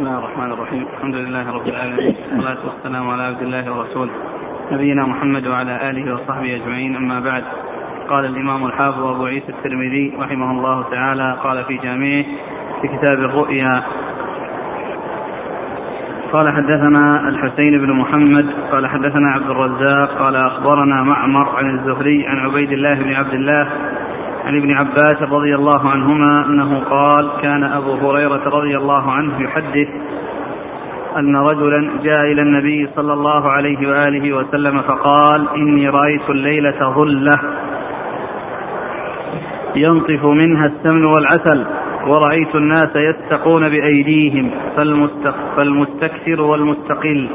[0.00, 4.10] الله الرحمن الرحيم الحمد لله رب العالمين والصلاة والسلام على عبد الله ورسوله
[4.72, 7.44] نبينا محمد وعلى آله وصحبه أجمعين أما بعد
[8.08, 12.24] قال الإمام الحافظ أبو عيسى الترمذي رحمه الله تعالى قال في جامعه
[12.82, 13.82] في كتاب الرؤيا
[16.32, 22.38] قال حدثنا الحسين بن محمد قال حدثنا عبد الرزاق قال أخبرنا معمر عن الزهري عن
[22.38, 23.68] عبيد الله بن عبد الله
[24.44, 29.88] عن ابن عباس رضي الله عنهما أنه قال كان أبو هريرة رضي الله عنه يحدث
[31.18, 37.38] أن رجلا جاء إلى النبي صلى الله عليه وآله وسلم فقال إني رأيت الليلة ظله
[39.76, 41.66] ينطف منها السمن والعسل
[42.06, 44.50] ورأيت الناس يستقون بأيديهم
[45.56, 47.28] فالمستكثر والمستقل.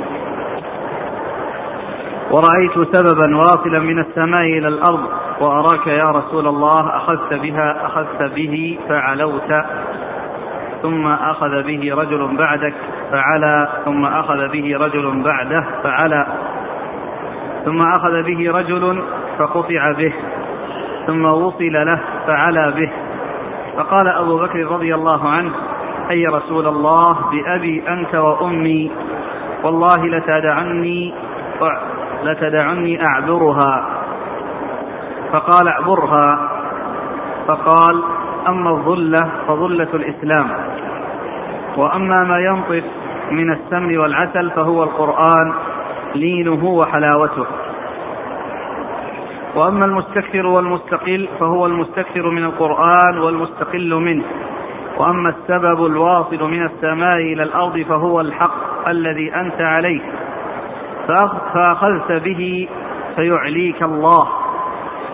[2.32, 8.80] ورأيت سببا واصلا من السماء إلى الأرض وأراك يا رسول الله أخذت بها أخذت به
[8.90, 9.54] فعلوت
[10.82, 12.74] ثم أخذ به رجل بعدك
[13.12, 16.28] فعلى ثم أخذ به رجل بعده فعلى
[17.66, 19.04] ثم أخذ به رجل
[19.38, 20.14] فقطع به
[21.08, 22.92] ثم وصل له فعلى به.
[23.78, 25.52] فقال أبو بكر رضي الله عنه
[26.12, 28.92] أي رسول الله بأبي أنت وأمي
[29.64, 31.14] والله لتدعني
[32.24, 33.95] لتدعني أعذرها.
[35.32, 36.52] فقال اعبرها.
[37.48, 38.04] فقال
[38.48, 40.50] أما الظلة فظلة الإسلام
[41.78, 42.84] وأما ما ينطق
[43.32, 45.54] من السمن والعسل فهو القرآن
[46.16, 47.46] لينه وحلاوته.
[49.56, 54.24] وأما المستكثر والمستقل فهو المستكثر من القرآن والمستقل منه.
[54.98, 60.02] وأما السبب الواصل من السماء إلى الأرض فهو الحق الذي أنت عليه.
[61.54, 62.68] فأخذت به
[63.16, 64.45] فيعليك الله.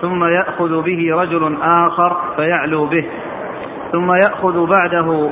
[0.01, 3.05] ثم يأخذ به رجل آخر فيعلو به.
[3.91, 5.29] ثم يأخذ بعده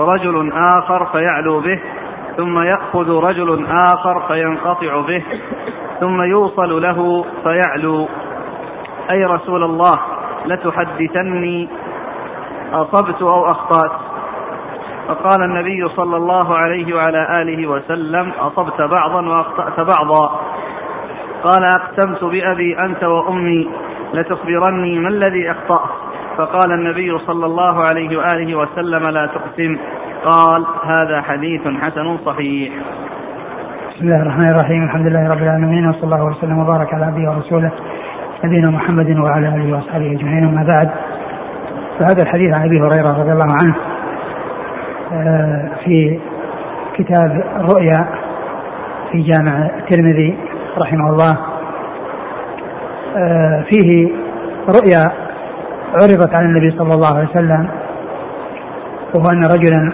[0.00, 1.80] رجل آخر فيعلو به.
[2.36, 5.24] ثم يأخذ رجل آخر فينقطع به.
[6.00, 8.08] ثم يوصل له فيعلو.
[9.10, 9.98] أي رسول الله
[10.46, 11.68] لتحدثني
[12.72, 13.92] أصبت أو أخطأت؟
[15.08, 20.40] فقال النبي صلى الله عليه وعلى آله وسلم أصبت بعضا وأخطأت بعضا.
[21.44, 23.70] قال أقسمت بأبي أنت وأمي.
[24.14, 25.90] لتخبرني ما الذي أخطأت
[26.36, 29.78] فقال النبي صلى الله عليه وآله وسلم لا تقسم.
[30.24, 32.72] قال هذا حديث حسن صحيح.
[33.90, 34.84] بسم الله الرحمن الرحيم.
[34.84, 37.70] الحمد لله رب العالمين وصلى الله وسلم وبارك على عبده ورسوله
[38.44, 40.44] نبينا محمد وعلى آله وأصحابه أجمعين.
[40.44, 40.90] أما بعد
[41.98, 43.74] فهذا الحديث عن أبي هريرة رضي الله عنه
[45.12, 46.20] آه، في
[46.94, 48.08] كتاب الرؤيا
[49.12, 50.38] في جامع الترمذي
[50.78, 51.51] رحمه الله.
[53.70, 54.08] فيه
[54.68, 55.12] رؤيا
[55.94, 57.68] عرضت على النبي صلى الله عليه وسلم
[59.14, 59.92] وهو أن رجلا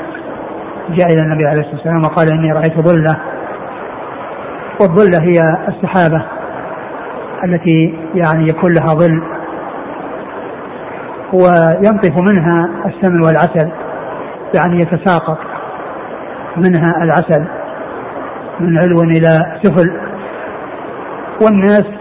[0.90, 3.16] جاء إلى النبي عليه الصلاة والسلام وقال إني رأيت ظلة
[4.80, 6.24] والظلة هي السحابة
[7.44, 9.22] التي يعني يكون لها ظل
[11.32, 13.70] وينطف منها السمن والعسل
[14.54, 15.38] يعني يتساقط
[16.56, 17.44] منها العسل
[18.60, 19.92] من علو إلى سفل
[21.42, 21.97] والناس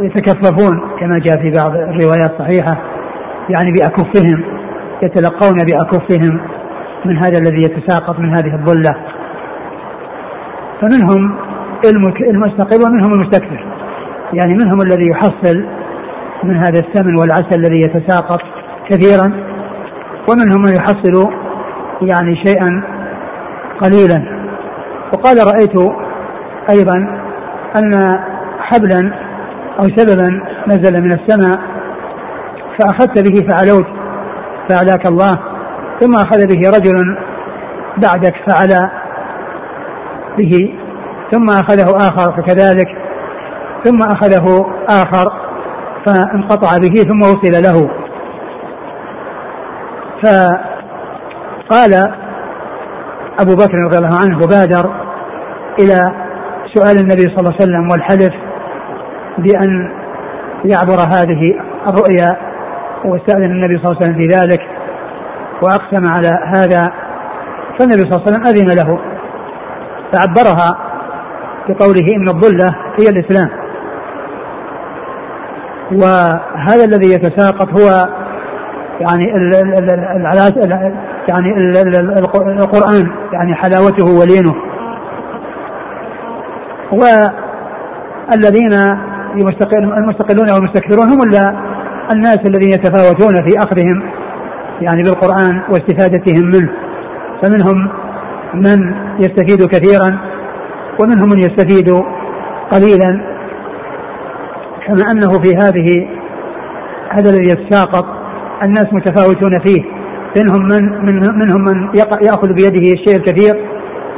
[0.00, 2.82] يتكففون كما جاء في بعض الروايات الصحيحة
[3.50, 4.44] يعني بأكفهم
[5.02, 6.40] يتلقون بأكفهم
[7.04, 8.94] من هذا الذي يتساقط من هذه الظلة.
[10.82, 11.36] فمنهم
[12.30, 13.66] المستقل ومنهم المستكثر.
[14.32, 15.64] يعني منهم الذي يحصل
[16.44, 18.40] من هذا الثمن والعسل الذي يتساقط
[18.88, 19.32] كثيرا
[20.30, 21.30] ومنهم من يحصل
[22.02, 22.82] يعني شيئا
[23.80, 24.40] قليلا.
[25.12, 25.92] وقال رأيت
[26.70, 26.96] أيضا
[27.76, 28.18] أن
[28.58, 29.29] حبلا
[29.80, 31.60] أو سببا نزل من السماء
[32.78, 33.86] فأخذت به فعلوت
[34.68, 35.38] فعلاك الله
[36.00, 37.16] ثم أخذ به رجل
[37.96, 38.90] بعدك فعلى
[40.38, 40.74] به
[41.32, 42.88] ثم أخذه آخر فكذلك
[43.84, 45.32] ثم أخذه آخر
[46.06, 47.90] فانقطع به ثم وصل له.
[50.22, 51.94] فقال
[53.40, 54.94] أبو بكر رضي الله عنه وبادر
[55.80, 55.98] إلى
[56.74, 58.49] سؤال النبي صلى الله عليه وسلم والحلف
[59.42, 59.90] بأن
[60.64, 61.54] يعبر هذه
[61.88, 62.36] الرؤيا
[63.04, 64.60] واستأذن النبي صلى الله عليه وسلم في ذلك
[65.62, 66.92] وأقسم على هذا
[67.78, 68.98] فالنبي صلى الله عليه وسلم أذن له
[70.12, 70.78] فعبرها
[71.68, 73.50] بقوله إن الظلة هي الإسلام.
[75.92, 78.08] وهذا الذي يتساقط هو
[79.00, 79.24] يعني
[81.28, 81.56] يعني
[82.58, 84.54] القرآن يعني حلاوته ولينه.
[86.92, 88.72] والذين
[89.34, 91.22] المستقلون والمستكثرون هم
[92.12, 94.02] الناس الذين يتفاوتون في أخذهم
[94.80, 96.70] يعني بالقرآن واستفادتهم منه.
[97.42, 97.90] فمنهم
[98.54, 100.18] من يستفيد كثيرا
[101.00, 102.02] ومنهم من يستفيد
[102.70, 103.20] قليلا.
[104.86, 106.08] كما أنه في هذه
[107.10, 108.04] هذا الذي يتساقط
[108.62, 109.82] الناس متفاوتون فيه.
[110.36, 111.88] منهم من, من منهم من
[112.22, 113.54] يأخذ بيده الشيء الكثير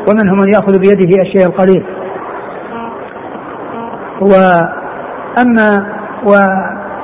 [0.09, 1.85] ومنهم من يأخذ بيده الشيء القليل.
[5.39, 5.87] واما
[6.27, 6.31] و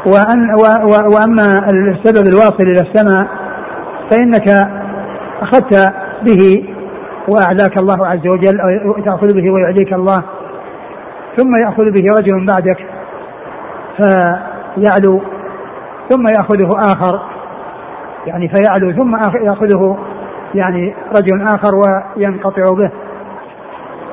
[0.07, 3.27] وأن و و وأما السبب الواصل إلى السماء
[4.11, 4.69] فإنك
[5.43, 5.93] أخذت
[6.23, 6.65] به
[7.29, 10.23] واعلاك الله عز وجل أو تأخذ به ويعليك الله.
[11.37, 12.87] ثم يأخذ به رجل بعدك
[13.97, 15.23] فيعلو
[16.11, 17.21] ثم يأخذه آخر
[18.27, 19.99] يعني فيعلو ثم يأخذه
[20.55, 22.91] يعني رجل آخر وينقطع به.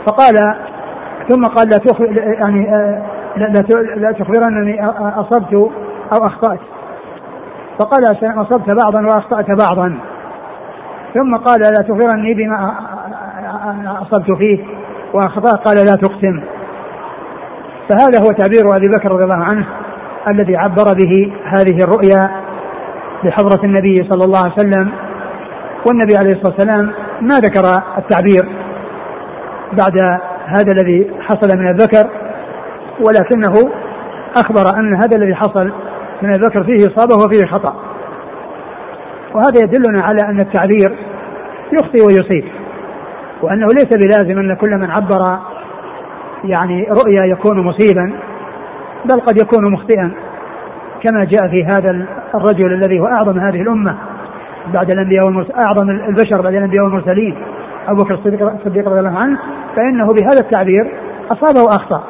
[0.08, 0.56] فقال
[1.30, 2.68] ثم قال لا تخبر يعني
[3.38, 3.46] لا,
[3.96, 5.54] لا تخبرنني أصبت
[6.14, 6.60] أو أخطأت.
[7.80, 9.98] فقال أصبت بعضا وأخطأت بعضا.
[11.14, 12.74] ثم قال لا تخبرني بما
[14.02, 14.66] أصبت فيه
[15.14, 15.68] وأخطأت.
[15.68, 16.44] قال لا تقسم.
[17.90, 19.68] فهذا هو تعبير أبي بكر رضي الله عنه
[20.28, 22.30] الذي عبر به هذه الرؤيا
[23.24, 24.92] بحضرة النبي صلى الله عليه وسلم.
[25.88, 28.50] والنبي عليه الصلاة والسلام ما ذكر التعبير
[29.74, 32.25] بعد هذا الذي حصل من الذكر.
[33.00, 33.72] ولكنه
[34.38, 35.72] أخبر أن هذا الذي حصل
[36.22, 37.76] من الذكر فيه إصابة وفيه خطأ.
[39.36, 40.98] وهذا يدلنا على أن التعبير
[41.74, 42.46] يخطئ ويصيب
[43.42, 45.40] وأنه ليس بلازم أن كل من عبر
[46.44, 48.14] يعني رؤيا يكون مصيبا
[49.06, 50.12] بل قد يكون مخطئا
[51.04, 53.98] كما جاء في هذا الرجل الذي هو أعظم هذه الأمة
[54.74, 57.38] بعد الأنبياء أعظم البشر بعد الأنبياء والمرسلين
[57.88, 59.40] أبو بكر الصديق رضي الله عنه
[59.76, 60.92] فإنه بهذا التعبير
[61.32, 62.04] أصاب وأخطأ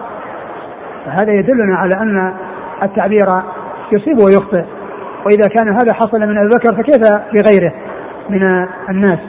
[1.05, 2.33] فهذا يدلنا على أن
[2.83, 3.27] التعبير
[3.91, 4.63] يصيب ويخطئ.
[5.25, 7.01] وإذا كان هذا حصل من أبي بكر فكيف
[7.33, 7.73] بغيره
[8.29, 9.19] من الناس؟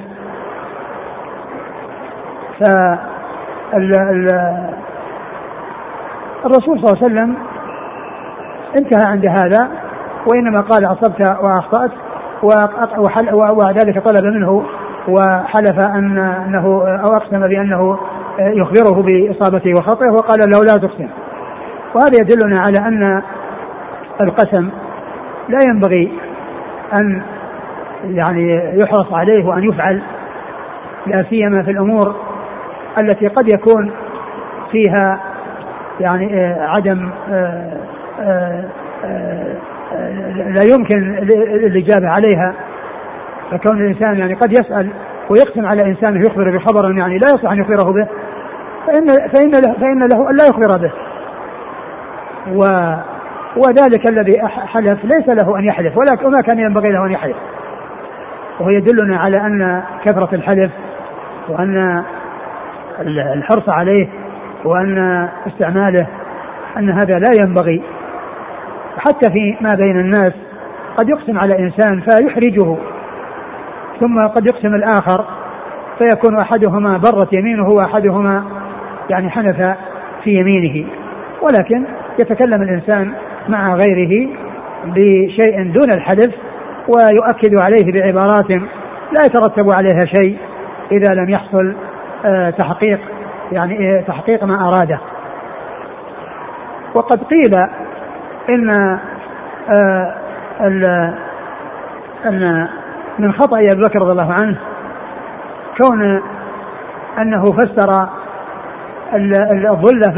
[6.44, 7.36] الرسول صلى الله عليه وسلم
[8.78, 9.68] انتهى عند هذا
[10.26, 11.90] وإنما قال أصبت وأخطأت
[13.32, 14.62] وذلك طلب منه
[15.08, 16.66] وحلف أن أنه
[17.04, 17.98] أو أقسم بأنه
[18.38, 21.08] يخبره بإصابته وخطئه وقال له لا تقسم
[21.96, 23.22] وهذا يدلنا على أن
[24.20, 24.70] القسم
[25.48, 26.12] لا ينبغي
[26.92, 27.22] أن
[28.04, 30.02] يعني يحرص عليه وأن يفعل
[31.06, 32.14] لا سيما في الأمور
[32.98, 33.90] التي قد يكون
[34.72, 35.20] فيها
[36.00, 37.10] يعني عدم
[40.36, 41.18] لا يمكن
[41.66, 42.54] الإجابة عليها.
[43.50, 44.90] فكون الإنسان يعني قد يسأل
[45.30, 48.08] ويقسم على إنسان يخبر بخبر يعني لا يصح أن يخبره به
[48.86, 50.92] فإن فإن له فإن له أن لا يخبر به.
[52.52, 52.64] و
[53.56, 57.36] وذلك الذي حلف ليس له أن يحلف ولا وما كان ينبغي له أن يحلف.
[58.60, 60.72] وهو يدلنا على أن كثرة الحلف
[61.48, 62.04] وأن
[63.08, 64.08] الحرص عليه
[64.64, 66.06] وأن استعماله
[66.76, 67.82] أن هذا لا ينبغي.
[68.98, 70.32] حتى في ما بين الناس
[70.96, 72.76] قد يقسم على إنسان فيحرجه
[74.00, 75.24] ثم قد يقسم الآخر
[75.98, 78.44] فيكون أحدهما برت يمينه وأحدهما
[79.10, 79.76] يعني حنث
[80.24, 80.88] في يمينه.
[81.42, 81.84] ولكن
[82.18, 83.12] يتكلم الإنسان
[83.48, 84.28] مع غيره
[84.84, 86.34] بشيء دون الحلف
[86.88, 88.50] ويؤكد عليه بعبارات
[89.12, 90.38] لا يترتب عليها شيء
[90.92, 91.74] إذا لم يحصل
[92.24, 93.00] آه، تحقيق
[93.52, 95.00] يعني آه، تحقيق ما أراده.
[96.96, 97.54] وقد قيل
[98.48, 98.70] إن
[99.70, 100.14] آه،
[102.26, 102.68] أن
[103.18, 104.58] من خطأ أبي بكر رضي الله عنه
[105.82, 106.22] كون
[107.18, 108.08] أنه فسر
[109.70, 110.14] الظلة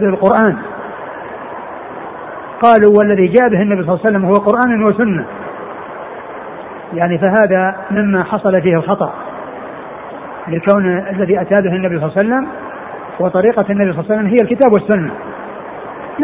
[0.00, 0.56] بالقرآن.
[2.62, 5.26] قالوا والذي جاء به النبي صلى الله عليه وسلم هو قرآن وسنة.
[6.94, 9.14] يعني فهذا مما حصل فيه الخطأ.
[10.48, 12.48] لكون الذي أتى به النبي صلى الله عليه وسلم
[13.20, 15.10] وطريقة النبي صلى الله عليه وسلم هي الكتاب والسنة.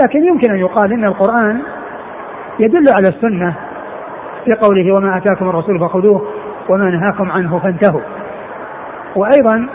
[0.02, 1.62] لكن يمكن أن يقال إن القرآن
[2.60, 3.54] يدل على السنة
[4.44, 6.28] في قوله وما أتاكم الرسول فخذوه
[6.68, 8.02] وما نهاكم عنه فانتهوا.
[9.16, 9.68] وأيضا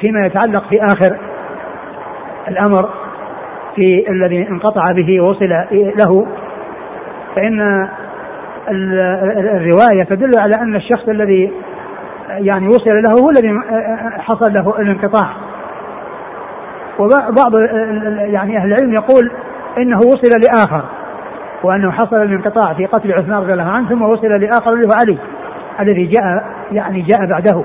[0.00, 1.16] فيما يتعلق في آخر
[2.48, 2.88] الأمر
[3.78, 5.48] في الذي انقطع به ووصل
[5.98, 6.26] له
[7.36, 7.88] فإن
[8.68, 11.52] الرواية تدل على أن الشخص الذي
[12.28, 13.48] يعني وصل له هو الذي
[14.18, 15.30] حصل له الانقطاع.
[16.98, 17.54] وبعض
[18.18, 19.30] يعني أهل العلم يقول
[19.78, 20.84] إنه وصل لآخر
[21.62, 25.18] وأنه حصل الانقطاع في قتل عثمان رضي الله عنه ثم وصل لآخر اللي هو علي
[25.80, 27.64] الذي جاء يعني جاء بعده.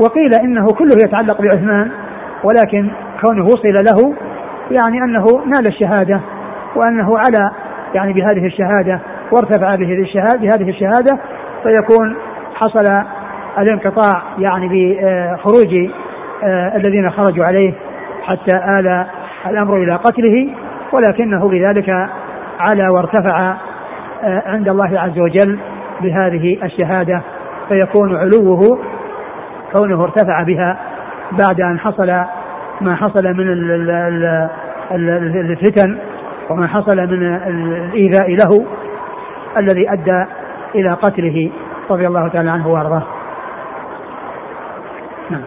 [0.00, 1.90] وقيل إنه كله يتعلق بعثمان
[2.44, 2.90] ولكن
[3.20, 4.14] كونه وصل له
[4.70, 6.20] يعني أنه نال الشهادة
[6.76, 7.50] وأنه على
[7.94, 9.00] يعني بهذه الشهادة
[9.32, 11.18] وارتفع به الشهادة بهذه الشهادة
[11.62, 12.16] فيكون
[12.54, 13.04] حصل
[13.58, 15.74] الانقطاع يعني بخروج
[16.44, 17.74] آه، الذين خرجوا عليه
[18.22, 19.06] حتى آل
[19.46, 20.54] الأمر إلى قتله
[20.92, 22.08] ولكنه بذلك
[22.58, 23.56] على وارتفع
[24.22, 25.58] آه، عند الله عز وجل
[26.00, 27.22] بهذه الشهادة
[27.68, 28.78] فيكون علوه
[29.76, 30.78] كونه ارتفع بها
[31.32, 32.10] بعد أن حصل
[32.80, 33.52] ما حصل من
[34.90, 35.98] الفتن
[36.50, 38.66] وما حصل من الإيذاء له
[39.56, 40.26] الذي أدى
[40.74, 41.50] إلى قتله
[41.90, 43.02] رضي الله تعالى عنه وأرضاه.
[45.30, 45.42] نعم.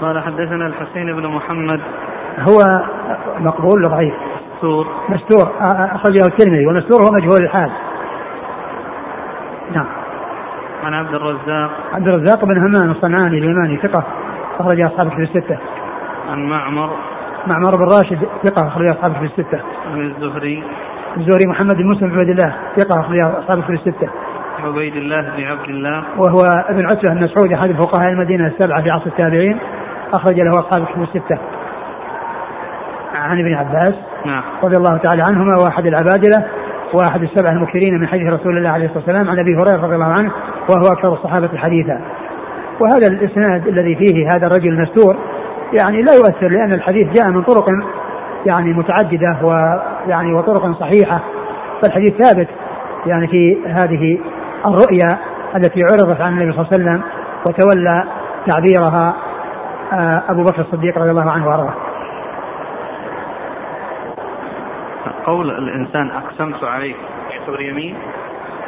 [0.00, 1.80] قال حدثنا الحسين بن محمد.
[2.38, 2.82] هو
[3.38, 4.14] مقبول ضعيف
[4.54, 4.86] مستور.
[5.08, 5.52] مستور.
[5.94, 7.70] أخرجه الترمذي والمستور هو مجهول الحال.
[9.74, 9.86] نعم.
[10.84, 11.70] عن عبد الرزاق.
[11.92, 14.04] عبد الرزاق بن همام الصنعاني اليماني ثقة
[14.60, 15.58] أخرج أصحاب في الستة.
[16.28, 16.90] عن معمر.
[17.46, 19.60] معمر بن راشد ثقة أخرج أصحاب في الستة.
[19.92, 20.62] عن الزهري.
[21.16, 24.08] الزهري محمد بن مسلم بن عبد الله ثقة أخرج أصحاب في الستة.
[24.64, 26.04] عبيد الله بن عبد الله.
[26.16, 29.58] وهو ابن عتبة المسعودي أحد فقهاء المدينة السبعة في عصر التابعين
[30.14, 31.38] أخرج له أصحاب الكتب الستة.
[33.14, 33.94] عن ابن عباس
[34.26, 34.42] نعم.
[34.64, 36.44] رضي الله تعالى عنهما واحد العبادلة
[36.94, 40.12] واحد السبع المكثرين من حديث رسول الله عليه الصلاة والسلام عن أبي هريرة رضي الله
[40.12, 40.32] عنه
[40.70, 42.00] وهو أكثر الصحابة حديثا.
[42.80, 45.16] وهذا الإسناد الذي فيه هذا الرجل المستور
[45.72, 47.64] يعني لا يؤثر لأن الحديث جاء من طرق
[48.46, 51.20] يعني متعددة ويعني وطرق صحيحة
[51.82, 52.48] فالحديث ثابت
[53.06, 54.18] يعني في هذه
[54.66, 55.18] الرؤيا
[55.56, 57.02] التي عرضت عن النبي صلى الله عليه وسلم
[57.46, 58.04] وتولى
[58.46, 59.16] تعبيرها
[59.92, 61.74] آه، أبو بكر الصديق رضي الله عنه وأرضاه
[65.26, 66.96] قول الإنسان أقسمت عليك
[67.30, 67.94] يعتبر يمين؟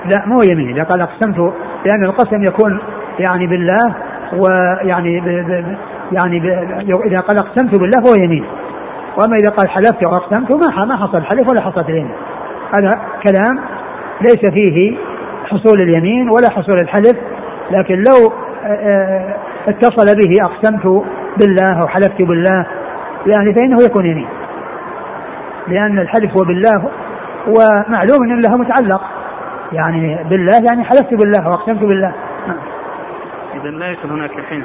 [0.05, 1.55] لا مو يمين إذا قال أقسمت
[1.87, 2.81] لأن القسم يكون
[3.19, 3.95] يعني بالله
[4.33, 5.21] ويعني
[6.13, 6.45] يعني ب
[7.07, 8.45] إذا قال أقسمت بالله فهو يمين.
[9.19, 12.15] وأما إذا قال حلفت أو أقسمت ما ما حصل حلف ولا حصلت اليمين
[12.75, 13.61] هذا كلام
[14.21, 14.97] ليس فيه
[15.47, 17.17] حصول اليمين ولا حصول الحلف
[17.71, 18.33] لكن لو
[18.65, 19.37] آه، آه،
[19.69, 21.05] اتصل به أقسمت
[21.39, 22.67] بالله أو حلفت بالله
[23.27, 24.29] يعني فإنه يكون يمين.
[25.69, 26.91] لأن الحلف هو بالله
[27.47, 29.03] ومعلوم ان له متعلق.
[29.73, 32.15] يعني بالله يعني حلفت بالله وأقسمت بالله.
[33.55, 34.65] اذا لا يكون هناك حين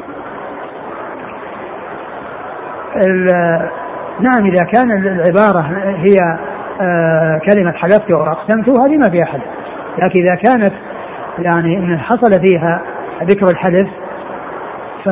[4.20, 5.62] نعم إذا كان العبارة
[5.98, 6.18] هي
[6.82, 9.44] آه، كلمة حلفت أو أقسمت هذه ما فيها حلف.
[9.98, 10.74] لكن إذا كانت
[11.40, 12.82] يعني إن حصل فيها
[13.24, 13.90] ذكر الحلف
[15.04, 15.10] ف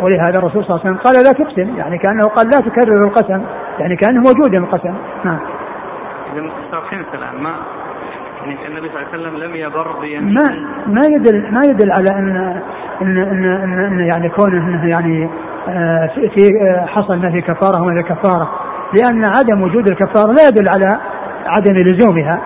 [0.00, 3.42] ولهذا الرسول صلى الله عليه وسلم قال لا تقسم يعني كأنه قال لا تكرر القسم
[3.78, 4.94] يعني كأنه موجود القسم.
[5.24, 5.38] نعم.
[6.32, 7.54] إذا مستوحين الان ما
[8.46, 12.60] يعني النبي صلى الله عليه وسلم لم يبر ما ما يدل ما يدل على ان
[13.02, 15.30] ان ان, إن, إن يعني كونه إنه يعني
[16.34, 18.50] في آه، حصل ما في كفارة وما كفارة.
[18.94, 20.98] لأن عدم وجود الكفارة لا يدل على
[21.46, 22.40] عدم لزومها.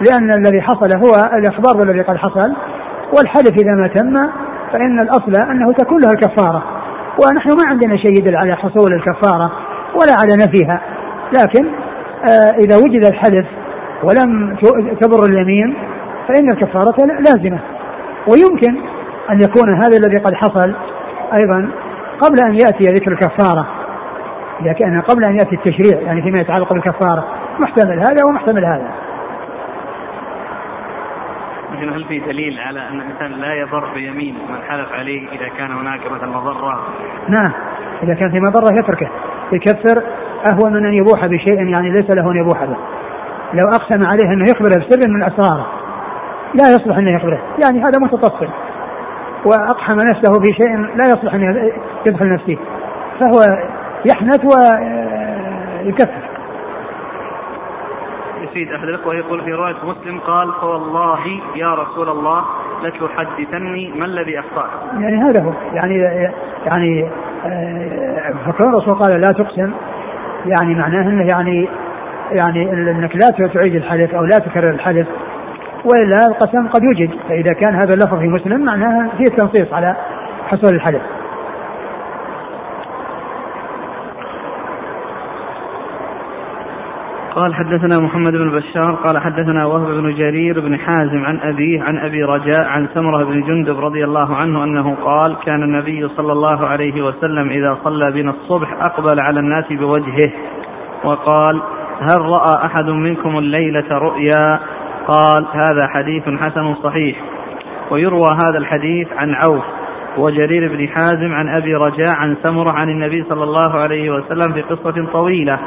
[0.00, 2.54] لأن الذي حصل هو الإخبار بالذي قد حصل.
[3.16, 4.28] والحلف إذا ما تم
[4.72, 6.62] فإن الأصل أنه تكون لها الكفارة.
[7.22, 9.52] ونحن ما عندنا شيء يدل على حصول الكفارة
[9.94, 10.80] ولا على نفيها.
[11.32, 11.66] لكن
[12.24, 13.46] آه إذا وجد الحلف
[14.02, 14.56] ولم
[15.00, 15.76] تبر اليمين
[16.28, 17.60] فإن الكفارة لازمة.
[18.28, 18.76] ويمكن
[19.30, 20.74] أن يكون هذا الذي قد حصل
[21.34, 21.70] أيضا
[22.24, 23.66] قبل أن يأتي ذكر الكفارة.
[24.60, 27.24] لكن قبل أن يأتي التشريع يعني فيما يتعلق بالكفارة.
[27.60, 28.90] محتمل هذا ومحتمل هذا.
[31.72, 35.72] لكن هل في دليل على أن الإنسان لا يضر بيمين من حلف عليه إذا كان
[35.72, 36.82] هناك مثلا مضرة؟
[37.28, 37.52] نعم.
[38.02, 39.08] إذا كان في مضرة يتركه.
[39.52, 40.02] يكفر
[40.46, 42.76] أهون من أن يبوح بشيء يعني ليس له أن يبوح به.
[43.54, 45.66] لو أقسم عليه أنه يخبره بسر من اسراره
[46.54, 48.48] لا يصلح انه يخبره، يعني هذا متطفل.
[49.44, 51.70] وأقحم نفسه في شيء لا يصلح أن
[52.06, 52.58] يدخل نفسه
[53.20, 53.40] فهو
[54.06, 56.32] يحنث ويكفر.
[58.42, 61.20] يزيد أحد الإخوة يقول في رواية مسلم قال فوالله
[61.56, 62.44] يا رسول الله
[62.82, 64.70] لتحدثني ما الذي أخطأت؟
[65.00, 65.52] يعني هذا هو.
[65.72, 65.98] يعني
[66.66, 67.10] يعني
[68.46, 69.72] فكون الرسول قال لا تقسم.
[70.46, 71.68] يعني معناه إنه يعني
[72.30, 75.08] يعني إنك لا تعيد الحلف أو لا تكرر الحلف
[75.84, 79.96] والا القسم قد يوجد فإذا كان هذا اللفظ في مسلم معناه فيه تنصيص على
[80.46, 81.02] حصول الحلف
[87.34, 91.98] قال حدثنا محمد بن بشار قال حدثنا وهب بن جرير بن حازم عن أبيه عن
[91.98, 96.66] أبي رجاء عن سمرة بن جندب رضي الله عنه أنه قال كان النبي صلى الله
[96.66, 100.32] عليه وسلم إذا صلى بنا الصبح أقبل على الناس بوجهه
[101.04, 101.62] وقال
[102.00, 104.60] هل رأى أحد منكم الليلة رؤيا
[105.08, 107.16] قال هذا حديث حسن صحيح
[107.90, 109.64] ويروى هذا الحديث عن عوف
[110.18, 114.62] وجرير بن حازم عن أبي رجاء عن سمرة عن النبي صلى الله عليه وسلم في
[114.62, 115.58] قصة طويلة.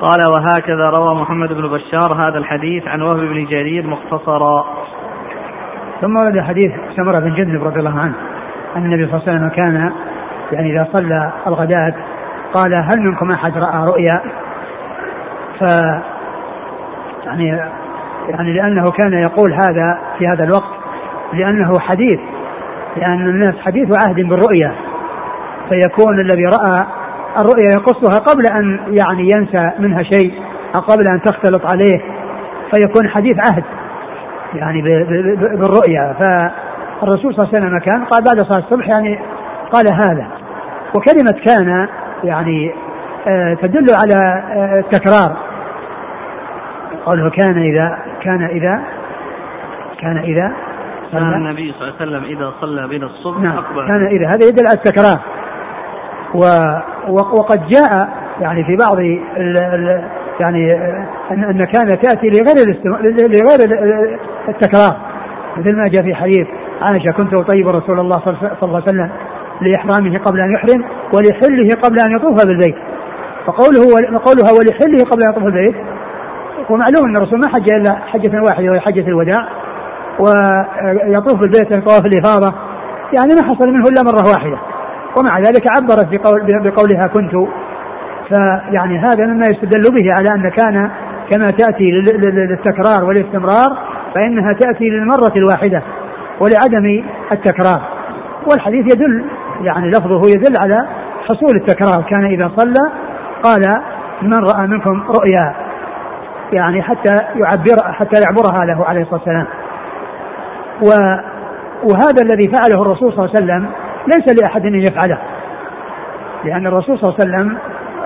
[0.00, 4.64] قال وهكذا روى محمد بن بشار هذا الحديث عن وهب بن جرير مختصرا.
[6.00, 8.14] ثم ورد حديث سمرة بن جندب رضي الله عنه
[8.76, 9.92] أن النبي صلى الله عليه وسلم كان
[10.52, 11.94] يعني إذا صلى الغداة
[12.54, 14.22] قال هل منكم أحد رأى رؤيا؟
[15.58, 15.62] ف
[17.26, 17.70] يعني
[18.28, 20.76] يعني لأنه كان يقول هذا في هذا الوقت
[21.32, 22.20] لأنه حديث
[22.96, 24.74] لأن الناس حديث عهد بالرؤيا.
[25.68, 26.86] فيكون الذي رأى
[27.40, 30.32] الرؤيا يقصها قبل أن يعني ينسى منها شيء
[30.76, 31.98] أو قبل أن تختلط عليه.
[32.74, 33.64] فيكون حديث عهد
[34.54, 34.82] يعني
[35.36, 36.14] بالرؤيا.
[36.18, 39.18] فالرسول صلى الله عليه وسلم كان قال بعد صلاة الصبح يعني
[39.72, 40.26] قال هذا.
[40.94, 41.88] وكلمة كان
[42.24, 42.74] يعني
[43.28, 45.36] آه، تدل على آه، التكرار
[47.06, 48.80] قوله كان إذا كان إذا
[50.00, 50.52] كان إذا
[51.12, 53.58] كان النبي صلى الله عليه وسلم إذا صلى بنا الصبح نعم.
[53.58, 53.86] أقبل.
[53.94, 54.28] كان إذا.
[54.28, 55.18] هذا يدل على التكرار.
[56.34, 56.44] و
[57.08, 58.08] وقد جاء
[58.40, 58.98] يعني في بعض
[59.36, 60.04] ال ال
[60.40, 60.74] يعني
[61.30, 62.76] ان أن كان تأتي لغير
[63.28, 63.58] لغير
[64.48, 64.96] التكرار.
[65.56, 66.46] مثل ما جاء في حديث
[66.82, 69.10] عائشة كنت أطيب رسول الله صلى الله عليه وسلم
[69.60, 72.76] لإحرامه قبل أن يحرم ولحله قبل أن يطوف بالبيت.
[73.46, 73.84] فقوله
[74.18, 75.74] قولها ولحله قبل أن يطوف بالبيت
[76.70, 79.48] ومعلوم أن الرسول ما حج إلا حجه واحدة وهي حجه الوداع
[80.18, 82.54] ويطوف بالبيت طواف الإفاضة.
[83.16, 84.58] يعني ما حصل منه إلا مرة واحدة.
[85.18, 87.32] ومع ذلك عبرت بقول بقولها كنت.
[88.28, 90.90] فيعني هذا مما يستدل به على أن كان
[91.30, 91.84] كما تأتي
[92.32, 93.78] للتكرار والاستمرار
[94.14, 95.82] فإنها تأتي للمرة الواحدة
[96.40, 97.82] ولعدم التكرار.
[98.50, 99.24] والحديث يدل
[99.60, 100.88] يعني لفظه يدل على
[101.28, 102.02] حصول التكرار.
[102.10, 102.90] كان إذا صلى
[103.42, 103.80] قال
[104.22, 105.65] من رأى منكم رؤيا.
[106.52, 109.46] يعني حتى يعبر حتى يعبرها له عليه الصلاة والسلام.
[111.84, 113.70] وهذا الذي فعله الرسول صلى الله عليه وسلم
[114.08, 115.18] ليس لأحد أن يفعله.
[116.44, 117.58] لأن الرسول صلى الله عليه وسلم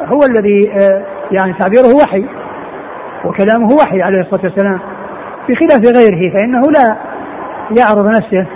[0.07, 2.25] هو الذي آه، يعني تعبيره وحي
[3.25, 4.81] وكلامه وحي عليه الصلاة والسلام.
[5.49, 6.97] بخلاف غيره فإنه لا
[7.79, 8.47] يعرض نفسه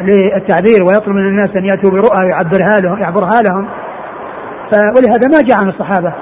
[0.00, 3.68] للتعبير ويطلب من الناس أن يأتوا برؤى يعبرها لهم يعبرها لهم.
[4.74, 6.12] ولهذا ما جاء عن الصحابة.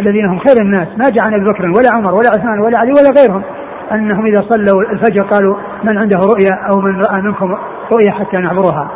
[0.00, 2.90] الذين هم خير الناس ما جاء عن أبي بكر ولا عمر ولا عثمان ولا علي
[2.90, 3.42] ولا غيرهم.
[3.92, 7.56] أنهم إذا صلوا الفجر قالوا من عنده رؤيا أو من رأى منكم
[7.92, 8.90] رؤيا حتى نعبرها؟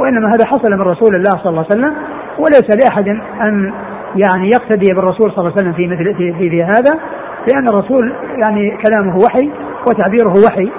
[0.00, 1.94] وإنما هذا حصل من رسول الله صلى الله عليه وسلم
[2.38, 3.08] وليس لأحد
[3.40, 3.72] أن
[4.16, 7.00] يعني يقتدي بالرسول صلى الله عليه وسلم في مثل في, في, في هذا
[7.48, 9.50] لأن الرسول يعني كلامه وحي
[9.88, 10.70] وتعبيره وحي.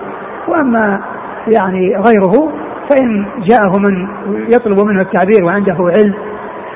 [0.47, 1.01] وأما
[1.47, 2.51] يعني غيره
[2.89, 4.07] فإن جاءه من
[4.53, 6.13] يطلب منه التعبير وعنده علم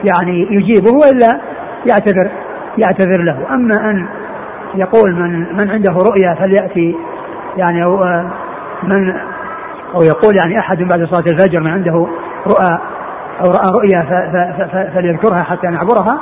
[0.04, 1.42] يعني يجيبه وإلا
[1.86, 2.45] يعتذر.
[2.78, 3.54] يعتذر له.
[3.54, 4.08] أما أن
[4.76, 6.96] يقول من من عنده رؤيا فليأتي
[7.58, 7.98] يعني أو
[8.84, 9.14] من
[9.96, 12.08] أو يقول يعني أحد بعد صلاة الفجر من عنده
[12.48, 12.80] رؤى
[13.46, 14.06] أو رأى رؤيا
[14.94, 16.20] فليذكرها حتى نعبرها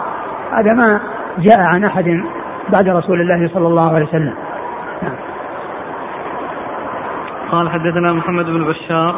[0.52, 1.00] هذا ما
[1.38, 2.24] جاء عن أحد
[2.70, 4.34] بعد رسول الله صلى الله عليه وسلم.
[5.04, 5.16] نعم.
[7.52, 9.16] قال حدثنا محمد بن بشار.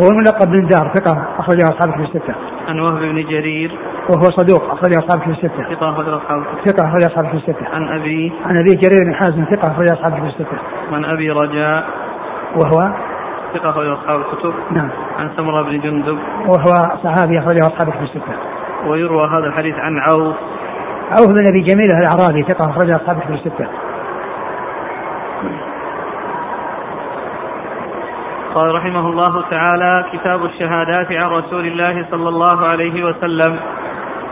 [0.00, 2.34] هو الملقب بن دار ثقة أخرجه أصحاب في الستة.
[2.68, 3.78] عن وهب بن جرير.
[4.10, 5.74] وهو صدوق أخرجه أصحاب في الستة.
[5.74, 7.66] ثقة أخرجه أصحاب ثقة أخرجه أصحاب في الستة.
[7.72, 8.32] عن أبي.
[8.44, 10.58] عن أبي جرير بن حازم ثقة أخرجه أصحاب في الستة.
[10.92, 11.84] عن أبي رجاء.
[12.56, 12.92] وهو؟
[13.54, 14.54] ثقة أخرجه أصحاب الكتب.
[14.70, 14.90] نعم.
[15.18, 16.18] عن سمرة بن جندب.
[16.48, 16.72] وهو
[17.04, 18.34] صحابي أخرجه أصحاب الكتب الستة.
[18.86, 20.36] ويروى هذا الحديث عن عوف.
[21.10, 23.66] عوف بن أبي جميل الأعرابي ثقة أخرجه أصحاب الكتب الستة.
[28.54, 33.60] قال رحمه الله تعالى كتاب الشهادات عن رسول الله صلى الله عليه وسلم.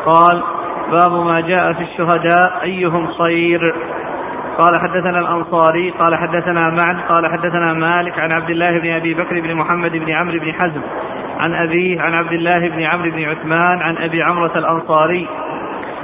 [0.07, 0.43] قال
[0.91, 3.75] باب ما جاء في الشهداء أيهم خير؟
[4.59, 9.41] قال حدثنا الأنصاري قال حدثنا معن قال حدثنا مالك عن عبد الله بن أبي بكر
[9.41, 10.83] بن محمد بن عمرو بن حزم
[11.39, 15.29] عن أبيه عن عبد الله بن عمرو بن عثمان عن أبي عمرة الأنصاري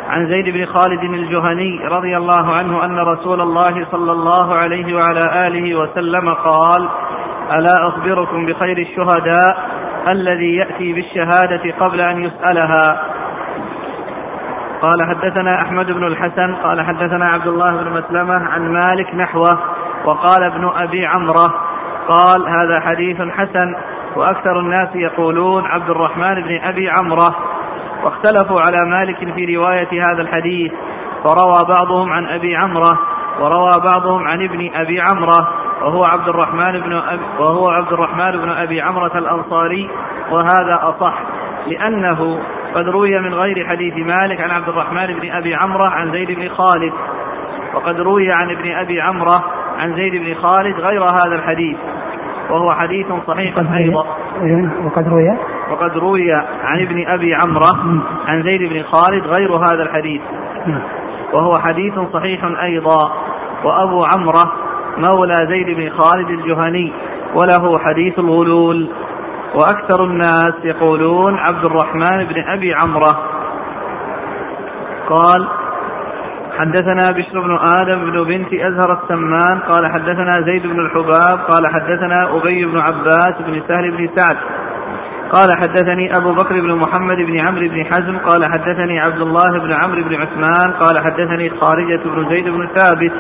[0.09, 5.47] عن زيد بن خالد الجهني رضي الله عنه أن رسول الله صلى الله عليه وعلى
[5.47, 6.89] آله وسلم قال
[7.55, 9.71] ألا أخبركم بخير الشهداء
[10.15, 13.03] الذي يأتي بالشهادة قبل أن يسألها؟
[14.83, 19.59] قال حدثنا أحمد بن الحسن قال حدثنا عبد الله بن مسلمة عن مالك نحوه
[20.07, 21.55] وقال ابن أبي عمرة
[22.09, 23.75] قال هذا حديث حسن
[24.17, 27.37] وأكثر الناس يقولون عبد الرحمن بن أبي عمرة.
[28.05, 30.73] واختلفوا على مالك في رواية هذا الحديث
[31.25, 32.99] فروى بعضهم عن أبي عمرة
[33.41, 35.66] وروى بعضهم عن ابن أبي عمرة.
[35.87, 39.91] وهو عبد الرحمن بن أبي وهو عبد الرحمن بن أبي عمرة الأنصاري
[40.31, 41.15] وهذا أصح
[41.67, 42.39] لأنه
[42.75, 46.49] قد روي من غير حديث مالك عن عبد الرحمن بن أبي عمرة عن زيد بن
[46.49, 46.93] خالد
[47.75, 49.45] وقد روي عن ابن أبي عمرة
[49.79, 51.77] عن زيد بن خالد غير هذا الحديث
[52.51, 54.07] وهو حديث صحيح أيضا.
[54.85, 55.39] وقد روي.
[55.71, 56.31] وقد روي
[56.63, 60.23] عن ابن أبي عمرة عن زيد بن خالد غير هذا الحديث.
[61.33, 63.13] وهو حديث صحيح أيضا.
[63.65, 64.66] وأبو عمرة
[64.99, 66.93] مولى زيد بن خالد الجهني
[67.35, 68.89] وله حديث الغلول.
[69.55, 73.17] وأكثر الناس يقولون عبد الرحمن بن أبي عمرة.
[75.09, 75.49] قال
[76.59, 82.37] حدثنا بشر بن آدم بن بنت أزهر السمان قال حدثنا زيد بن الحباب قال حدثنا
[82.37, 84.37] أبي بن عباس بن سهل بن سعد.
[85.33, 89.73] قال حدثني أبو بكر بن محمد بن عمرو بن حزم قال حدثني عبد الله بن
[89.73, 93.13] عمرو بن عثمان قال حدثني خارجة بن زيد بن ثابت.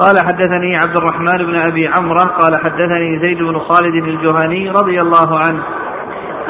[0.00, 5.38] قال حدثني عبد الرحمن بن أبي عمرة قال حدثني زيد بن خالد الجهني رضي الله
[5.38, 5.62] عنه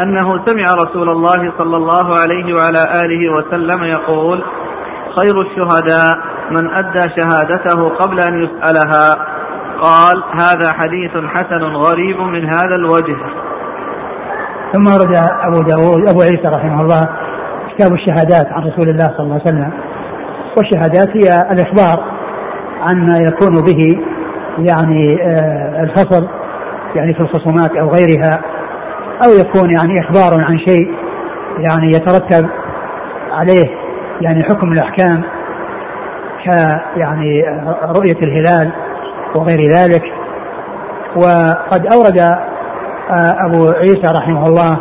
[0.03, 4.45] أنه سمع رسول الله صلى الله عليه وعلى آله وسلم يقول
[5.21, 6.19] خير الشهداء
[6.51, 9.35] من أدى شهادته قبل أن يسألها.
[9.83, 13.17] قال هذا حديث حسن غريب من هذا الوجه.
[14.73, 17.09] ثم ورد أبو داود أبو عيسى رحمه الله
[17.75, 19.73] كتاب الشهادات عن رسول الله صلى الله عليه وسلم.
[20.57, 22.14] والشهادات هي الإخبار.
[22.81, 24.01] عن ما يكون به
[24.59, 26.29] يعني آه، الفصل
[26.95, 28.41] يعني في الخصومات أو غيرها
[29.27, 30.95] أو يكون يعني إخبار عن شيء
[31.59, 32.49] يعني يترتب
[33.31, 33.65] عليه
[34.21, 35.23] يعني حكم الأحكام
[36.45, 36.49] ك
[36.97, 37.43] يعني
[37.83, 38.73] رؤية الهلال
[39.37, 40.03] وغير ذلك.
[41.17, 44.79] وقد أورد آه، أبو عيسى رحمه الله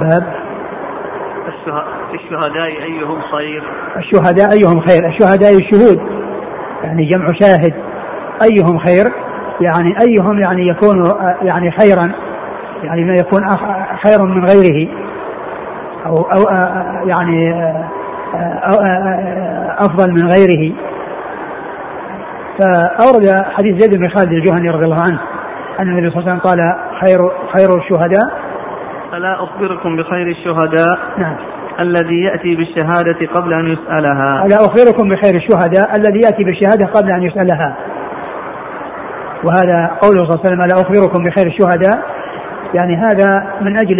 [0.00, 0.34] باب
[2.14, 3.62] الشهداء أيهم خير؟
[3.96, 6.17] الشهداء أيهم خير؟ الشهداء الشهود.
[6.84, 7.74] يعني جمع شاهد.
[8.42, 9.04] أيهم خير؟
[9.60, 11.02] يعني أيهم يعني يكون
[11.42, 12.12] يعني خيرا
[12.82, 13.42] يعني ما يكون
[14.04, 14.88] خيرا من غيره.
[16.06, 16.42] أو, أو
[17.08, 17.54] يعني
[19.78, 20.74] أفضل من غيره.
[22.58, 25.20] فأورد حديث زيد بن خالد الجهني رضي الله عنه
[25.80, 26.58] أن النبي صلى الله عليه وسلم قال
[27.00, 27.18] خير
[27.56, 28.48] خير الشهداء.
[29.14, 31.36] ألا أخبركم بخير الشهداء؟ نعم.
[31.80, 34.46] الذي يأتي بالشهادة قبل أن يسألها.
[34.46, 37.76] ألا أخبركم بخير الشهداء الذي يأتي بالشهادة قبل أن يسألها.
[39.44, 42.02] وهذا قوله صلى الله عليه وسلم ألا أخبركم بخير الشهداء.
[42.74, 43.98] يعني هذا من أجل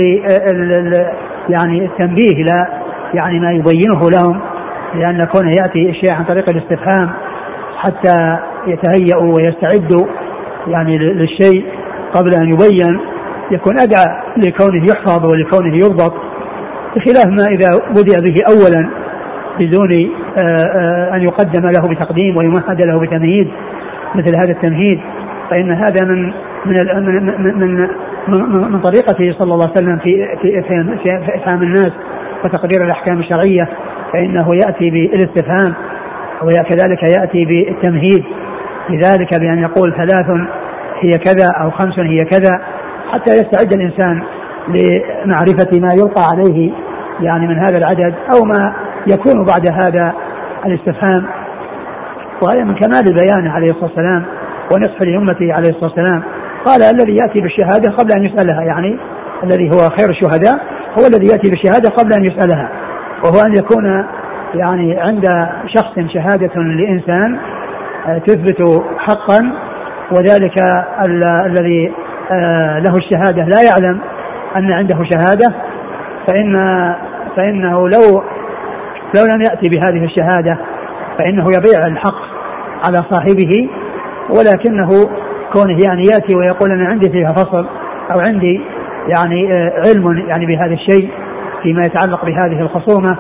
[1.48, 2.66] يعني التنبيه إلى
[3.14, 4.40] يعني ما يبينه لهم
[4.94, 7.10] لأن كونه يأتي الشيء عن طريق الاستفهام
[7.76, 10.06] حتى يتهيأوا ويستعدوا
[10.66, 11.66] يعني للشيء
[12.14, 13.00] قبل أن يبين
[13.52, 16.27] يكون أدعى لكونه يحفظ ولكونه يضبط.
[16.98, 18.90] بخلاف ما إذا بدأ به أولا
[19.58, 19.90] بدون
[20.38, 23.48] آه، آه، أن يقدم له بتقديم ويمهد له بتمهيد
[24.14, 25.00] مثل هذا التمهيد
[25.50, 26.32] فإن هذا من
[26.66, 27.88] من من من,
[28.28, 31.92] من, من طريقته صلى الله عليه وسلم في في في, في إفهام الناس
[32.44, 33.68] وتقدير الأحكام الشرعية
[34.12, 35.74] فإنه يأتي بالاستفهام
[36.42, 38.24] وكذلك يأتي بالتمهيد.
[38.90, 40.26] لذلك بأن يقول ثلاث
[41.00, 42.61] هي كذا أو خمس هي كذا
[43.12, 44.22] حتى يستعد الإنسان
[44.68, 46.72] لمعرفة ما يلقى عليه
[47.20, 48.74] يعني من هذا العدد أو ما
[49.07, 50.12] يكون بعد هذا
[50.66, 51.26] الاستفهام
[52.42, 54.24] وهذا من كمال البيان عليه الصلاة والسلام
[54.72, 56.22] ونصح لأمته عليه الصلاة والسلام.
[56.66, 58.98] قال الذي يأتي بالشهادة قبل أن يسألها يعني
[59.44, 60.54] الذي هو خير الشهداء
[60.98, 62.68] هو الذي يأتي بالشهادة قبل أن يسألها
[63.24, 64.04] وهو أن يكون
[64.54, 65.24] يعني عند
[65.66, 67.38] شخص شهادة لإنسان
[68.07, 69.52] آه، تثبت حقا
[70.12, 70.54] وذلك
[71.46, 71.92] الذي
[72.31, 73.42] آه، له الشهادة.
[73.42, 74.00] لا يعلم
[74.57, 75.54] أن عنده شهادة
[76.26, 76.57] فإن
[77.38, 78.22] فإنه لو
[79.16, 80.59] لو لم يأتي بهذه الشهادة
[81.18, 82.20] فإنه يبيع الحق
[82.85, 83.68] على صاحبه
[84.31, 84.88] ولكنه
[85.53, 87.66] كونه يعني يأتي ويقول أنا عندي فيها فصل
[88.11, 88.61] أو عندي
[89.09, 91.11] يعني آه، علم يعني بهذا الشيء
[91.62, 93.18] فيما يتعلق بهذه الخصومة.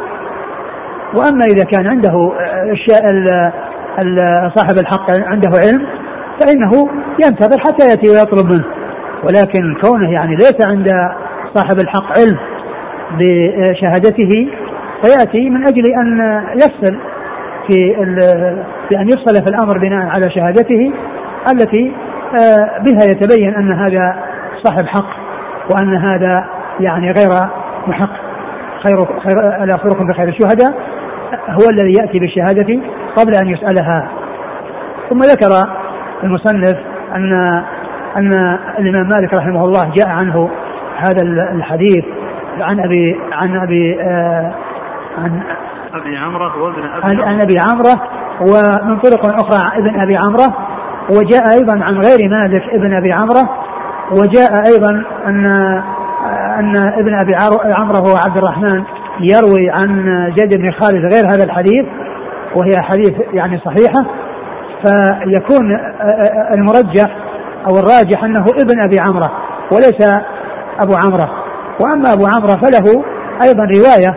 [1.16, 2.32] وأما إذا كان عنده
[4.54, 5.86] صاحب الحق عنده علم
[6.40, 6.70] فإنه
[7.24, 8.64] ينتظر حتى يأتي ويطلب منه.
[9.24, 10.88] ولكن كونه يعني ليس عند
[11.54, 12.38] صاحب الحق علم
[13.10, 14.48] بشهادته
[15.02, 16.98] فيأتي من أجل أن يفصل
[17.68, 17.94] في
[18.90, 20.92] بأن يفصل في الأمر بناء على شهادته
[21.52, 21.92] التي
[22.28, 24.16] آه، بها يتبين أن هذا
[24.64, 25.10] صاحب حق
[25.74, 26.44] وأن هذا
[26.80, 27.28] يعني غير
[27.86, 28.10] محق.
[28.84, 30.74] خير خير ألا أخبركم بخير الشهداء
[31.48, 32.80] هو الذي يأتي بالشهادة
[33.16, 34.08] قبل أن يسألها.
[35.10, 35.68] ثم ذكر
[36.24, 36.76] المصنف
[37.14, 37.32] أن
[38.16, 40.50] أن الإمام مالك رحمه الله جاء عنه
[40.96, 42.04] هذا الحديث
[42.62, 44.52] عن أبي عن أبي آه
[45.18, 45.42] عن
[45.94, 48.02] أبي عمرة وابن أبي عن, عن أبي عمرة
[48.40, 50.56] ومن طرق أخرى ابن أبي عمرة
[51.10, 53.48] وجاء أيضا عن غير مالك ابن أبي عمرة
[54.10, 55.46] وجاء أيضا أن
[56.58, 57.34] أن ابن أبي
[57.78, 58.84] عمرة هو عبد الرحمن
[59.20, 60.04] يروي عن
[60.36, 61.86] زيد بن خالد غير هذا الحديث
[62.56, 64.06] وهي حديث يعني صحيحة
[64.84, 65.78] فيكون
[66.56, 67.16] المرجح
[67.70, 69.30] أو الراجح أنه ابن أبي عمرة
[69.72, 70.08] وليس
[70.80, 71.47] أبو عمرة.
[71.80, 73.04] وأما أبو عمرة فله
[73.42, 74.16] أيضا رواية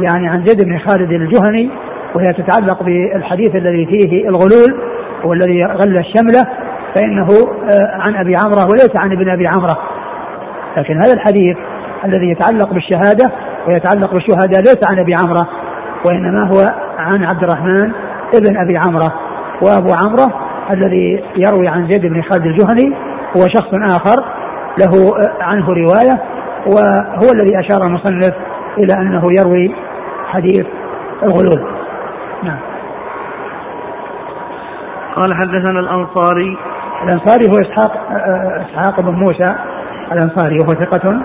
[0.00, 1.70] يعني عن زيد بن خالد الجهني
[2.14, 4.92] وهي تتعلق بالحديث الذي فيه الغلول
[5.24, 6.46] والذي غل الشملة
[6.94, 7.26] فإنه
[7.70, 9.78] آه، عن أبي عمرة وليس عن ابن أبي عمرة
[10.76, 11.56] لكن هذا الحديث
[12.04, 13.32] الذي يتعلق بالشهادة
[13.68, 15.48] ويتعلق بالشهداء ليس عن أبي عمرة
[16.06, 17.92] وإنما هو عن عبد الرحمن
[18.34, 19.12] ابن أبي عمرة
[19.62, 20.34] وأبو عمرة
[20.70, 22.96] الذي يروي عن زيد بن خالد الجهني
[23.36, 24.24] هو شخص آخر
[24.78, 26.22] له آه، عنه رواية
[26.66, 28.34] وهو الذي أشار المصنف
[28.78, 29.74] إلى أنه يروي
[30.26, 30.66] حديث
[31.22, 31.68] الغلول.
[32.42, 32.58] نعم.
[35.16, 36.58] قال حدثنا الأنصاري.
[37.04, 37.92] الأنصاري هو إسحاق
[38.70, 39.54] إسحاق بن موسى
[40.12, 41.22] الأنصاري وهو ثقة.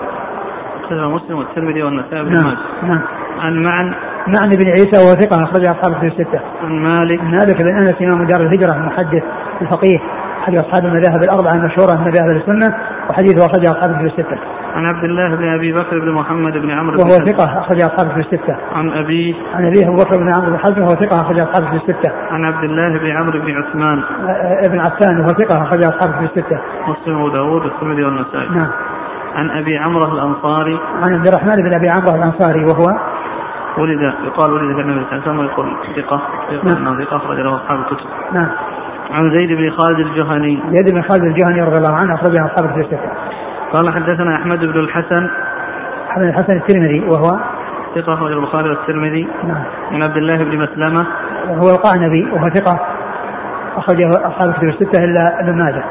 [0.84, 3.02] أخرجه مسلم والترمذي والنسائي بن نعم نعم.
[3.40, 3.94] عن معن.
[4.26, 6.40] معن بن عيسى وهو ثقة أخرج أصحاب في الستة.
[6.64, 7.22] عن مالك.
[7.22, 9.22] مالك بن أنس إمام دار الهجرة المحدث
[9.62, 9.98] الفقيه
[10.42, 12.76] أحد أصحاب المذاهب الأربعة المشهورة من مذاهب السنة
[13.10, 14.38] وحديثه أخرجه أصحاب في الستة.
[14.78, 18.20] عن عبد الله بن أبي بكر بن محمد بن عمرو وهو ثقة أخرج أصحابه في
[18.20, 18.56] الستة.
[18.72, 21.76] عن أبيه عن أبيه أبو بكر بن عمرو بن حزم وهو ثقة أخرج أصحابه في
[21.76, 22.12] الستة.
[22.30, 24.02] عن عبد الله بن عمرو بن عثمان
[24.64, 26.60] ابن عفان وهو ثقة أخرج أصحابه في الستة.
[26.88, 28.48] مسلم وأبو داوود والترمذي والنسائي.
[28.48, 28.70] نعم.
[29.34, 30.78] عن أبي عمرو الأنصاري.
[31.06, 32.86] عن عبد الرحمن بن أبي عمرو الأنصاري وهو
[33.78, 36.86] ولد يقال ولد في النبي صلى الله عليه وسلم ويقول ثقة يقول نعم.
[36.86, 38.06] أنه ثقة أخرج له أصحاب الكتب.
[38.32, 38.50] نعم.
[39.10, 40.62] عن زيد بن خالد الجهني.
[40.72, 43.10] زيد بن خالد الجهني رضي الله عنه أخرجه أصحابه في الستة.
[43.72, 45.30] قال حدثنا أحمد بن الحسن.
[46.10, 47.38] أحمد بن الحسن الترمذي وهو؟
[47.94, 49.28] ثقة أخرج البخاري والترمذي.
[49.44, 49.64] نعم.
[49.92, 51.06] عن عبد الله بن مسلمة.
[51.48, 52.80] وهو القعنبي وهو ثقة
[53.76, 55.84] أخرجه أصحاب الكتب الستة إلا ابن ماجه.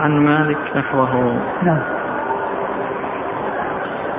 [0.00, 1.38] عن مالك نحوه.
[1.62, 1.82] نعم.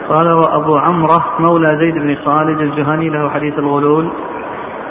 [0.10, 4.12] قال وأبو عمرة مولى زيد بن خالد الجهني له حديث الغلول.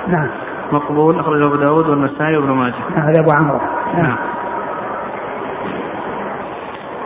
[0.09, 0.29] نعم.
[0.73, 2.75] مقبول أخرجه أبو داود والنسائي وابن ماجه.
[2.97, 3.61] نعم هذا أبو عمرة.
[3.95, 4.17] نعم, نعم.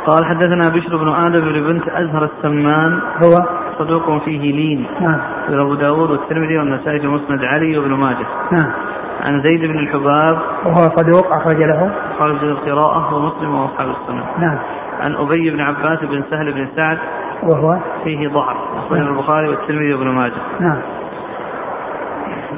[0.07, 3.01] قال حدثنا بشر بن آدم بن بنت أزهر السمان.
[3.25, 3.47] هو
[3.79, 4.87] صدوق فيه لين.
[5.01, 5.21] نعم.
[5.49, 8.27] أبو داود والترمذي والنسائي مسند علي وابن ماجه.
[8.53, 8.73] نعم.
[9.21, 10.39] عن زيد بن الحباب.
[10.65, 11.91] وهو صدوق أخرج له.
[12.19, 14.25] خارج القراءة ومسلم وأصحاب السنة.
[14.39, 14.59] نعم.
[15.01, 16.99] عن أبي بن عباس بن سهل بن سعد.
[17.43, 18.57] وهو فيه ضعف.
[18.77, 19.13] أخرجه نعم.
[19.13, 20.41] البخاري والترمذي وابن ماجه.
[20.61, 20.79] نعم.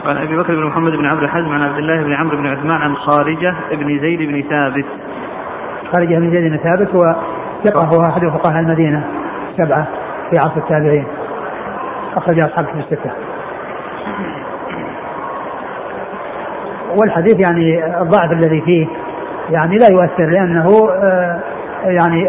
[0.07, 2.83] عن أبي بكر بن محمد بن عبد الحزم عن عبد الله بن عمرو بن عثمان
[2.83, 4.87] عن خارجة بن زيد بن ثابت.
[5.92, 7.16] خارجة بن زيد بن ثابت هو
[7.64, 9.05] ثقة هو أحد فقهاء المدينة
[9.57, 9.87] سبعة
[10.31, 11.07] في عصر التابعين.
[12.18, 13.11] أخرج أصحاب في الستة.
[16.96, 18.87] والحديث يعني الضعف الذي فيه
[19.51, 20.66] يعني لا يؤثر لأنه
[21.03, 21.40] آه،
[21.85, 22.29] يعني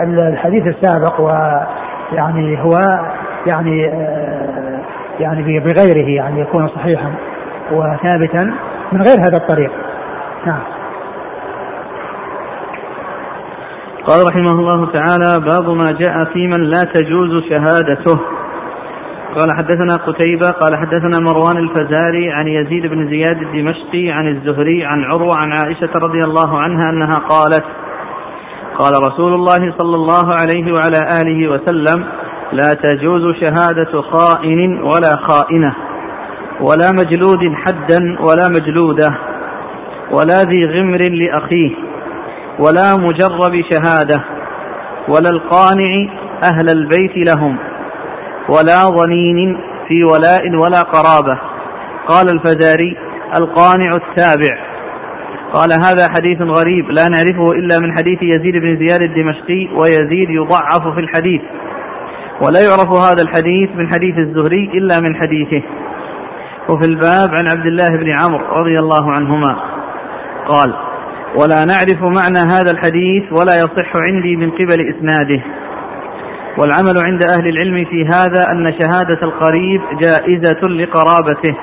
[0.00, 2.78] الحديث السابق ويعني هو
[3.46, 4.80] يعني آه،
[5.20, 7.12] يعني بغيره يعني يكون صحيحا
[7.72, 8.42] وثابتا
[8.92, 9.70] من غير هذا الطريق.
[10.46, 10.75] نعم.
[14.06, 18.20] قال رحمه الله تعالى باب ما جاء في من لا تجوز شهادته.
[19.36, 25.04] قال حدثنا قتيبة قال حدثنا مروان الفزاري عن يزيد بن زياد الدمشقي عن الزهري عن
[25.04, 27.64] عروة عن عائشة رضي الله عنها أنها قالت
[28.78, 32.04] قال رسول الله صلى الله عليه وعلى آله وسلم
[32.52, 35.74] لا تجوز شهادة خائن ولا خائنة
[36.60, 39.08] ولا مجلود حدا ولا مجلودة
[40.10, 41.95] ولا ذي غمر لأخيه.
[42.58, 44.24] ولا مجرب شهادة
[45.08, 46.08] ولا القانع
[46.42, 47.58] أهل البيت لهم
[48.48, 51.40] ولا ظنين في ولاء ولا قرابة.
[52.08, 52.96] قال الفزاري
[53.40, 54.66] القانع التابع.
[55.52, 60.94] قال هذا حديث غريب لا نعرفه إلا من حديث يزيد بن زياد الدمشقي ويزيد يضعف
[60.94, 61.42] في الحديث.
[62.42, 65.62] ولا يعرف هذا الحديث من حديث الزهري إلا من حديثه.
[66.68, 69.56] وفي الباب عن عبد الله بن عمرو رضي الله عنهما
[70.48, 70.85] قال
[71.36, 75.42] ولا نعرف معنى هذا الحديث ولا يصح عندي من قبل إسناده.
[76.58, 81.56] والعمل عند أهل العلم في هذا أن شهادة القريب جائزة لقرابته.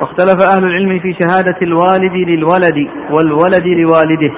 [0.00, 4.34] واختلف أهل العلم في شهادة الوالد للولد والولد لوالده.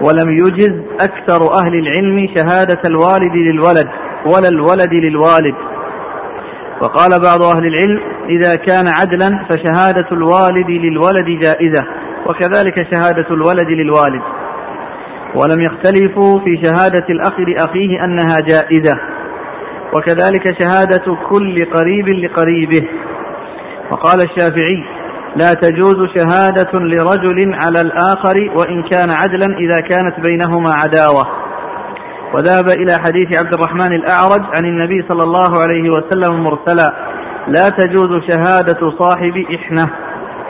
[0.00, 3.88] ولم يجز أكثر أهل العلم شهادة الوالد للولد
[4.26, 5.54] ولا الولد للوالد.
[6.82, 12.03] وقال بعض أهل العلم إذا كان عدلا فشهادة الوالد للولد جائزة.
[12.26, 14.22] وكذلك شهادة الولد للوالد.
[15.36, 18.98] ولم يختلفوا في شهادة الأخ لأخيه أنها جائزة.
[19.96, 22.88] وكذلك شهادة كل قريب لقريبه.
[23.92, 24.84] وقال الشافعي
[25.36, 31.26] لا تجوز شهادة لرجل على الآخر وإن كان عدلا إذا كانت بينهما عداوة.
[32.34, 36.92] وذهب إلى حديث عبد الرحمن الأعرج عن النبي صلى الله عليه وسلم مرسلا
[37.48, 40.03] لا تجوز شهادة صاحب إحنة.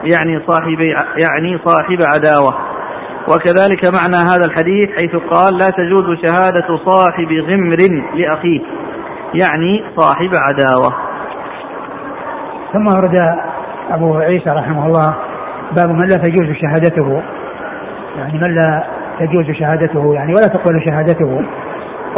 [0.04, 0.80] يعني صاحب
[1.22, 2.54] يعني صاحب عداوة.
[3.28, 8.60] وكذلك معنى هذا الحديث حيث قال لا تجوز شهادة صاحب غمر لأخيه
[9.34, 10.90] يعني صاحب عداوة.
[12.72, 13.18] ثم ورد
[13.90, 15.16] أبو عيسى رحمه الله
[15.76, 17.22] باب من لا تجوز شهادته.
[18.16, 18.84] يعني من لا
[19.20, 21.44] تجوز شهادته يعني ولا تقبل شهادته.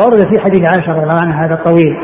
[0.00, 1.96] ورد في حديث عائشة رضي الله عنها هذا الطويل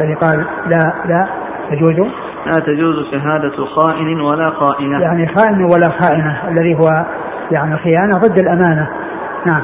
[0.00, 1.26] الذي قال لا لا
[1.70, 2.08] تجوز
[2.46, 5.00] لا تجوز شهادة خائن ولا خائنة.
[5.00, 6.88] يعني خائن ولا خائنة الذي هو
[7.50, 8.88] يعني الخيانة ضد الأمانة.
[9.52, 9.62] نعم.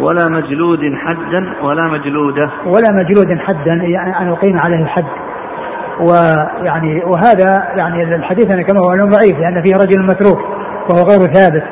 [0.00, 2.50] ولا مجلود حدا ولا مجلودة.
[2.66, 5.04] ولا مجلود حدا يعني أن يقيم عليه الحد.
[6.00, 10.38] ويعني وهذا يعني الحديث أنا كما هو ضعيف لأن فيه رجل متروك
[10.90, 11.64] وهو غير ثابت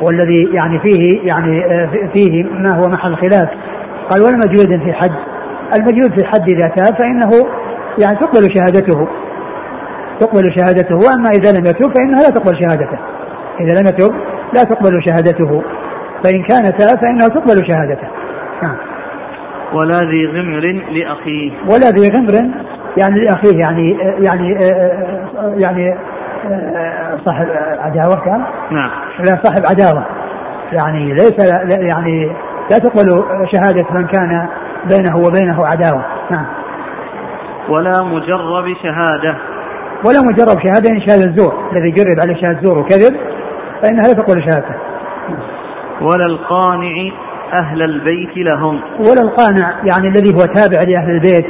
[0.00, 1.62] والذي يعني فيه يعني
[2.14, 3.48] فيه ما هو محل خلاف.
[4.10, 5.14] قال ولا مجلود في حد.
[5.76, 7.30] المجلود في حد إذا تاب فإنه
[7.98, 9.08] يعني تقبل شهادته.
[10.20, 10.94] تقبل شهادته.
[10.94, 12.98] وأما إذا لم يتوب فإنها لا تقبل شهادته.
[13.60, 14.12] إذا لم يتوب
[14.54, 15.62] لا تقبل شهادته.
[16.24, 18.08] فإن كان تاب فإنه تقبل شهادته.
[18.62, 18.76] نعم.
[19.72, 20.60] ولا ذي غمر
[20.92, 21.52] لأخيه.
[21.68, 22.50] ولا ذي غمر
[22.98, 24.58] يعني لأخيه يعني يعني
[25.56, 25.98] يعني
[27.24, 27.46] صاحب
[27.78, 28.90] عداوة كان؟ نعم.
[29.18, 30.06] لا صاحب عداوة.
[30.72, 32.32] يعني ليس يعني
[32.70, 34.48] لا تقبل شهادة من كان
[34.84, 36.04] بينه وبينه عداوة.
[36.30, 36.46] نعم.
[37.68, 39.38] ولا مجرب شهادة.
[40.06, 41.54] ولا مجرب شهادة إن شهادة الزور.
[41.72, 43.16] الذي جرب عليه شهادة زور وكذب
[43.82, 44.74] فإنها لا تقبل شهادته.
[46.00, 47.12] ولا القانع
[47.62, 48.80] أهل البيت لهم.
[48.98, 51.46] ولا القانع يعني الذي هو تابع لأهل البيت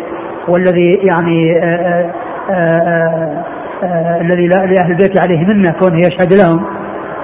[0.48, 2.12] والذي يعني آآ
[2.50, 3.44] آآ
[3.85, 6.64] آآ الذي لأهل البيت عليه منة كونه يشهد لهم.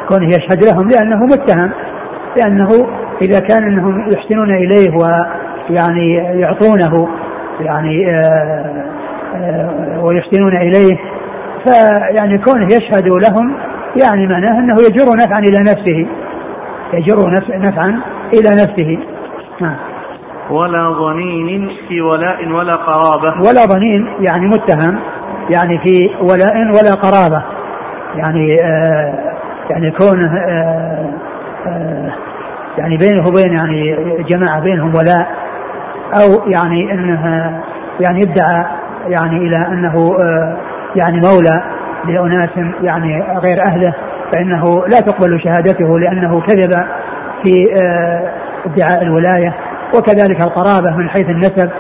[0.08, 1.70] كونه يشهد لهم لأنه متهم.
[2.38, 2.68] لأنه
[3.22, 7.08] إذا كان أنهم يحسنون إليه ويعني يعطونه
[7.60, 8.14] يعني
[10.02, 10.96] ويحسنون إليه.
[11.64, 13.56] فيعني كونه يشهد لهم
[14.02, 16.06] يعني معناه أنه يجر نفعا إلى نفسه.
[16.92, 18.00] يجر نفعا
[18.34, 18.98] إلى نفسه.
[19.60, 19.76] نعم.
[20.50, 23.48] ولا ضنين في ولاء ولا قرابة.
[23.48, 25.00] ولا ضنين يعني متهم.
[25.50, 27.42] يعني في ولاء ولا قرابة.
[28.16, 29.34] يعني آه
[29.70, 31.10] يعني كونه آه
[31.66, 32.12] آه
[32.78, 33.96] يعني بينه وبين يعني
[34.28, 35.49] جماعة بينهم ولاء.
[36.14, 37.24] أو يعني أنه
[38.00, 38.64] يعني يدعى
[39.08, 40.56] يعني إلى أنه آه
[40.96, 41.62] يعني مولى
[42.08, 42.50] لأناس
[42.82, 43.94] يعني غير أهله
[44.32, 46.72] فإنه لا تقبل شهادته لأنه كذب
[47.44, 48.32] في آه
[48.66, 49.54] ادعاء الولاية
[49.94, 51.70] وكذلك القرابة من حيث النسب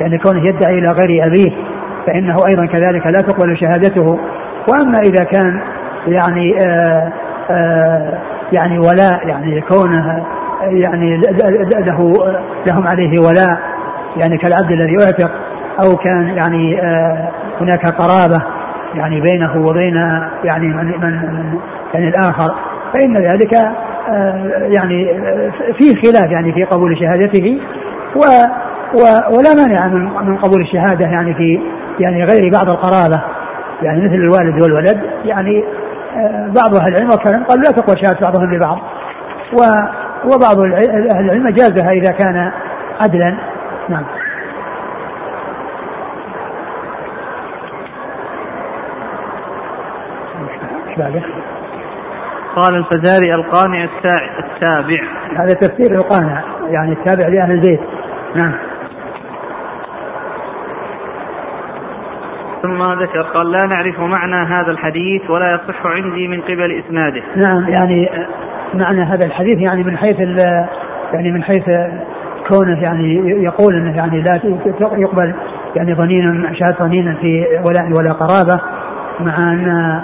[0.00, 1.50] يعني كونه يدعي إلى غير أبيه
[2.06, 4.18] فإنه أيضا كذلك لا تقبل شهادته
[4.68, 5.60] وأما إذا كان
[6.06, 6.56] يعني
[8.52, 10.24] يعني ولاء يعني كونه
[10.62, 11.16] يعني
[11.86, 12.12] له
[12.66, 13.69] لهم عليه ولاء
[14.16, 15.30] يعني كالعبد الذي اعتق
[15.84, 16.80] أو كان يعني
[17.60, 18.44] هناك قرابة
[18.94, 19.96] يعني بينه وبين
[20.44, 21.58] يعني من, من
[21.94, 22.54] يعني الآخر
[22.92, 23.52] فإن ذلك
[24.78, 25.20] يعني
[25.78, 27.60] فيه خلاف يعني في قبول شهادته
[28.16, 28.20] و
[29.36, 31.60] ولا مانع من من قبول الشهادة يعني في
[32.00, 33.22] يعني غير بعض القرابة
[33.82, 35.64] يعني مثل الوالد والولد يعني
[36.46, 38.78] بعض أهل العلم والكلام قالوا لا تقبل شهادة بعضهم لبعض
[39.52, 39.62] و
[40.24, 42.52] وبعض أهل العلم جازها إذا كان
[43.00, 43.49] عدلا
[43.90, 44.04] نعم.
[52.56, 55.02] قال الفزاري القانع التابع
[55.36, 57.80] هذا تفسير القانع يعني التابع لأهل البيت.
[58.34, 58.54] نعم.
[62.62, 67.22] ثم ذكر قال لا نعرف معنى هذا الحديث ولا يصح عندي من قبل إسناده.
[67.36, 68.10] نعم يعني
[68.74, 70.20] معنى هذا الحديث يعني من حيث
[71.12, 71.68] يعني من حيث
[72.50, 74.40] كونه يعني يقول إنه يعني لا
[74.80, 75.34] يقبل
[75.76, 78.60] يعني ضنين شهاده ضنين في ولاء ولا قرابة
[79.20, 80.00] مع أن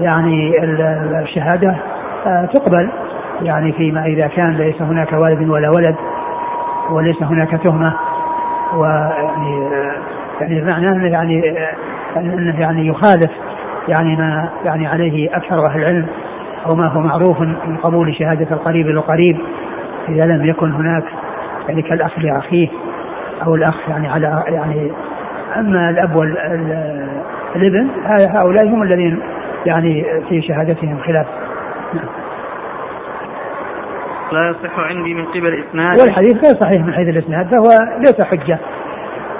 [0.00, 0.64] يعني
[1.22, 1.76] الشهادة
[2.24, 2.90] تقبل
[3.42, 5.96] يعني فيما إذا كان ليس هناك والد ولا ولد
[6.90, 7.96] وليس هناك تهمة.
[8.74, 9.70] ويعني
[10.40, 11.54] يعني معناه أنه يعني
[12.16, 13.30] أنه يعني يخالف
[13.88, 16.06] يعني ما يعني عليه أكثر أهل العلم
[16.66, 19.38] أو ما هو معروف من قبول شهادة القريب للقريب
[20.08, 21.04] إذا لم يكن هناك
[21.68, 22.68] يعني كالأخ لأخيه
[23.46, 24.92] أو الأخ يعني على يعني
[25.56, 27.88] أما الأب والابن
[28.34, 29.18] هؤلاء هم الذين
[29.66, 31.26] يعني في شهادتهم خلاف.
[31.94, 32.04] نعم.
[34.32, 36.00] لا يصح عندي من قبل إسناد.
[36.00, 38.58] والحديث غير صحيح من حيث الإسناد فهو ليس حجة.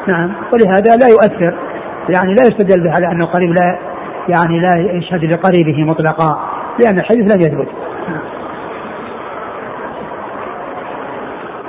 [0.06, 0.32] نعم.
[0.52, 1.54] ولهذا لا يؤثر
[2.08, 3.78] يعني لا يستدل به على ان القريب لا
[4.28, 6.40] يعني لا يشهد لقريبه مطلقا
[6.80, 7.68] لأن الحديث لم يثبت.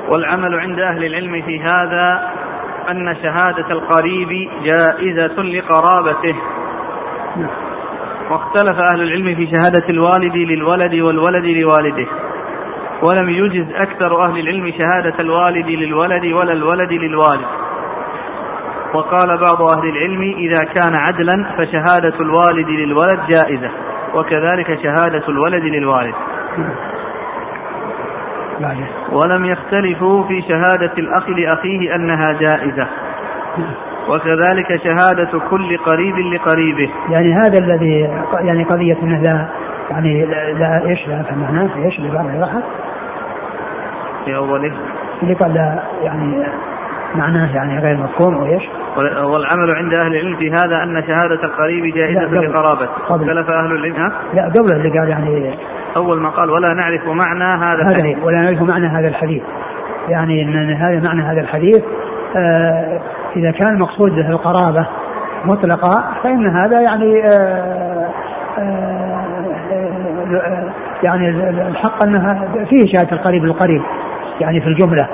[0.07, 2.31] والعمل عند أهل العلم في هذا
[2.89, 6.35] أن شهادة القريب جائزة لقرابته.
[8.31, 12.07] واختلف أهل العلم في شهادة الوالد للولد والولد لوالده.
[13.03, 17.47] ولم يجز أكثر أهل العلم شهادة الوالد للولد ولا الولد للوالد.
[18.93, 23.71] وقال بعض أهل العلم إذا كان عدلا فشهادة الوالد للولد جائزة
[24.13, 26.15] وكذلك شهادة الولد للوالد.
[29.11, 32.87] ولم يختلفوا في شهادة الأخ لأخيه أنها جائزة.
[34.09, 36.89] وكذلك شهادة كل قريب لقريبه.
[37.09, 39.47] يعني هذا الذي يعني قضية أنه لا
[39.91, 42.63] يعني لا إيش لا معناه إيش اللي راحت؟
[44.25, 44.73] في أوله.
[45.23, 46.43] اللي قال لا يعني
[47.15, 48.63] معناه يعني غير مفهوم وايش؟
[48.97, 52.91] والعمل عند أهل العلم في هذا أن شهادة القريب جائزة لقرابته.
[53.09, 55.57] اختلف أهل العلم ها؟ لا قبل اللي قال يعني
[55.97, 58.23] اول ما قال ولا نعرف معنى هذا الحديث.
[58.23, 59.43] ولا نعرف معنى هذا الحديث.
[60.09, 61.83] يعني ان هذا معنى هذا الحديث
[62.35, 62.99] آه
[63.35, 64.87] إذا كان المقصود به القرابة
[65.45, 68.09] مطلقة فإن هذا يعني آه
[68.57, 69.07] آه
[71.03, 71.29] يعني
[71.67, 73.81] الحق أنها فيه شهاده القريب للقريب
[74.41, 75.07] يعني في الجملة.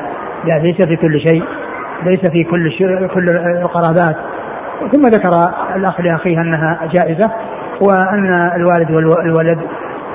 [0.45, 1.43] يعني ليس في كل شيء
[2.03, 3.29] ليس في كل شيء كل
[3.61, 4.15] القرابات.
[4.91, 5.29] ثم ذكر
[5.75, 7.31] الأخ لأخيه أنها جائزة
[7.81, 9.59] وأن الوالد والولد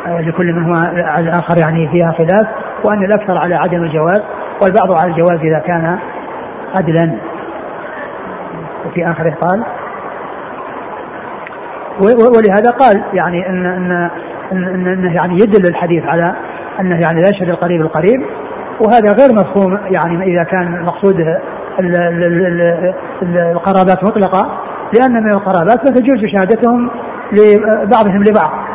[0.06, 2.48] لكل منهما على الآخر يعني فيها خلاف
[2.84, 4.22] وأن الأكثر على عدم الجواز
[4.62, 5.98] والبعض على الجواز إذا كان
[6.76, 7.18] عدلا.
[8.86, 9.64] وفي اخره قال
[12.36, 14.10] ولهذا قال يعني ان ان
[14.52, 16.34] ان إنه يعني يدل الحديث على
[16.80, 18.22] إنه يعني لا يشهد القريب القريب
[18.80, 21.40] وهذا غير مفهوم يعني إذا كان مقصوده
[23.22, 24.60] القرابات مطلقة
[24.98, 26.90] لأن من القرابات لا تجوز شهادتهم
[27.32, 28.67] لبعضهم لبعض.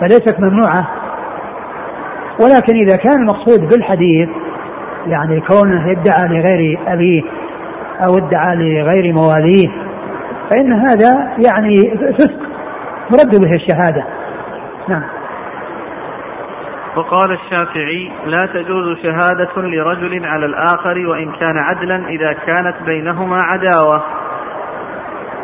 [0.00, 0.88] فليست ممنوعة.
[2.42, 4.28] ولكن إذا كان المقصود بالحديث
[5.06, 7.22] يعني كونه ادعى لغير أبيه
[8.06, 9.68] أو ادعى لغير مواليه
[10.50, 12.48] فإن هذا يعني فسق
[13.10, 14.04] ترد به الشهادة.
[14.88, 15.04] نعم.
[16.96, 24.17] وقال الشافعي لا تجوز شهادة لرجل على الآخر وإن كان عدلا إذا كانت بينهما عداوة.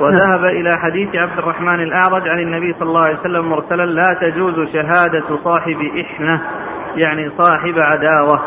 [0.01, 0.45] وذهب.
[0.51, 5.38] إلى حديث عبد الرحمن الأعرج عن النبي صلى الله عليه وسلم مرسلا لا تجوز شهادة
[5.45, 6.42] صاحب إحنة
[6.97, 8.40] يعني صاحب عداوة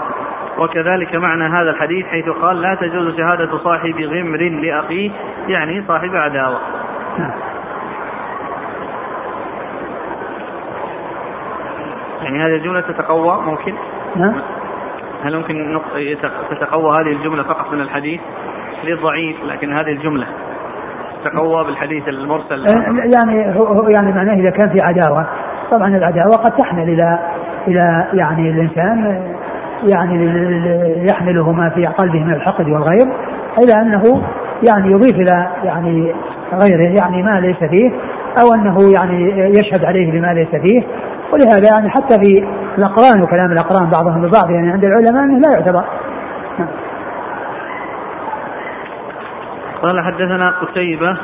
[0.58, 5.12] وكذلك معنى هذا الحديث حيث قال لا تجوز شهادة صاحب غمر لأخيه
[5.48, 6.60] يعني صاحب عداوة.
[12.22, 13.74] يعني هذه الجملة تتقوى ممكن؟
[14.16, 14.42] نعم
[15.24, 15.80] هل ممكن
[16.50, 18.22] تتقوى هذه الجملة فقط من الحديث؟
[18.82, 20.28] حديث ضعيف لكن هذه الجملة
[21.24, 22.68] تقوى بالحديث المرسل.
[22.68, 22.74] أه،
[23.16, 25.28] يعني هو يعني معناه إذا كان في عداوة.
[25.72, 27.20] طبعا العداوة قد تحمل إلى
[27.68, 29.22] إلى يعني الإنسان
[29.84, 30.26] يعني
[31.10, 33.08] يحمله ما في قلبه من الحقد والغير
[33.64, 34.02] إلى أنه
[34.70, 36.14] يعني يضيف إلى يعني
[36.54, 37.92] غيره يعني ما ليس فيه
[38.42, 40.82] أو أنه يعني يشهد عليه بما ليس فيه.
[41.34, 42.48] ولهذا يعني حتى في
[42.78, 45.84] الأقران وكلام الأقران بعضهم ببعض يعني عند العلماء أنه لا يعتبر.
[49.82, 51.18] قال حدثنا قتيبة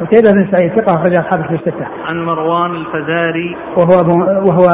[0.00, 1.86] قتيبة بن سعيد ثقة أخرج أصحاب في الستة.
[2.06, 3.56] عن مروان الفزاري.
[3.76, 4.66] وهو وهو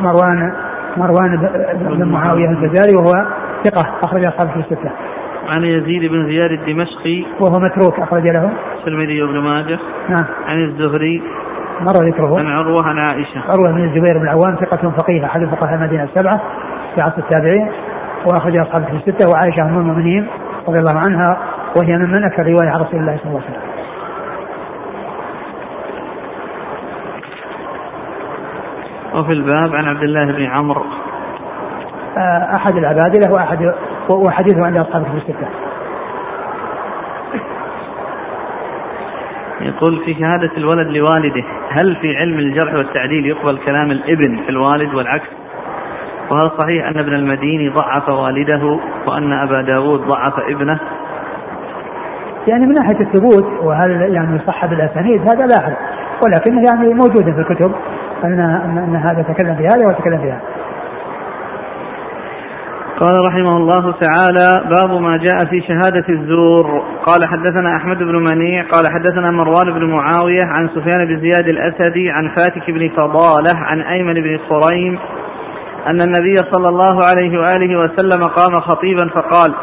[0.00, 0.52] مروان
[0.96, 1.36] مروان
[1.74, 3.26] بن معاوية الفزاري وهو
[3.64, 4.90] ثقة أخرج أصحاب في الستة.
[5.48, 7.24] عن يزيد بن زياد الدمشقي.
[7.40, 8.50] وهو متروك أخرج له.
[8.78, 9.78] الترمذي وابن ماجه.
[10.08, 10.24] نعم.
[10.46, 11.22] عن الزهري.
[11.80, 12.38] مر ذكره.
[12.38, 13.40] عن عروة عن عائشة.
[13.48, 16.40] عروة بن الزبير بن العوام ثقة فقيه أحد فقهاء المدينة السبعة
[16.94, 17.68] في عصر التابعين
[18.26, 20.26] وأخرج أصحاب في الستة وعائشة أم المؤمنين
[20.68, 21.38] رضي الله عنها
[21.76, 23.72] وهي ممن أكثر رواية عن رسول الله صلى الله عليه وسلم.
[29.14, 30.84] وفي الباب عن عبد الله بن عمرو.
[32.16, 33.74] آه، أحد العبادلة وأحد
[34.26, 35.48] وحديثه عند أصحاب في الستة.
[39.60, 44.94] يقول في شهادة الولد لوالده هل في علم الجرح والتعديل يقبل كلام الابن في الوالد
[44.94, 45.28] والعكس؟
[46.30, 50.80] وهل صحيح أن ابن المديني ضعف والده وأن أبا داود ضعف ابنه؟
[52.46, 55.76] يعني من ناحية الثبوت وهل يعني يصح بالأسانيد هذا لا أعلم
[56.24, 57.72] ولكنه يعني موجود في الكتب
[58.24, 58.40] أن
[58.78, 60.40] أن هذا تكلم في هذا وتكلم في هذا
[63.00, 66.82] قال رحمه الله تعالى باب ما جاء في شهادة الزور.
[67.06, 72.10] قال حدثنا أحمد بن منيع قال حدثنا مروان بن معاوية عن سفيان بن زياد الأسدي
[72.10, 74.98] عن فاتك بن فضالة عن أيمن بن خريم
[75.90, 79.54] أن النبي صلى الله عليه وآله وسلم قام خطيبا فقال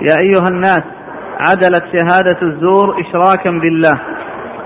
[0.00, 0.97] يا أيها الناس
[1.38, 4.00] عدلت شهادة الزور إشراكا بالله.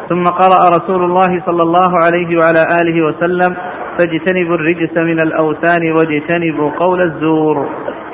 [0.08, 3.56] ثم قرأ رسول الله صلى الله عليه وعلى آله وسلم
[3.98, 7.68] فاجتنبوا الرجس من الأوثان واجتنبوا قول الزور.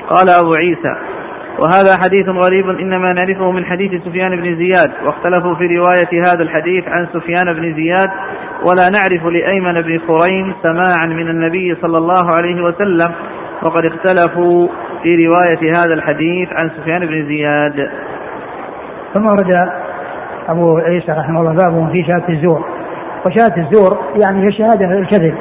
[0.09, 0.95] قال أبو عيسى
[1.59, 6.83] وهذا حديث غريب إنما نعرفه من حديث سفيان بن زياد واختلفوا في رواية هذا الحديث
[6.87, 8.09] عن سفيان بن زياد
[8.65, 13.15] ولا نعرف لأيمن بن خريم سماعا من النبي صلى الله عليه وسلم
[13.63, 14.67] وقد اختلفوا
[15.03, 17.89] في رواية هذا الحديث عن سفيان بن زياد.
[19.13, 19.69] ثم ورد
[20.49, 22.65] أبو عيسى رحمه الله باب في شهادة الزور.
[23.27, 25.35] وشهادة الزور يعني هي شهادة الكذب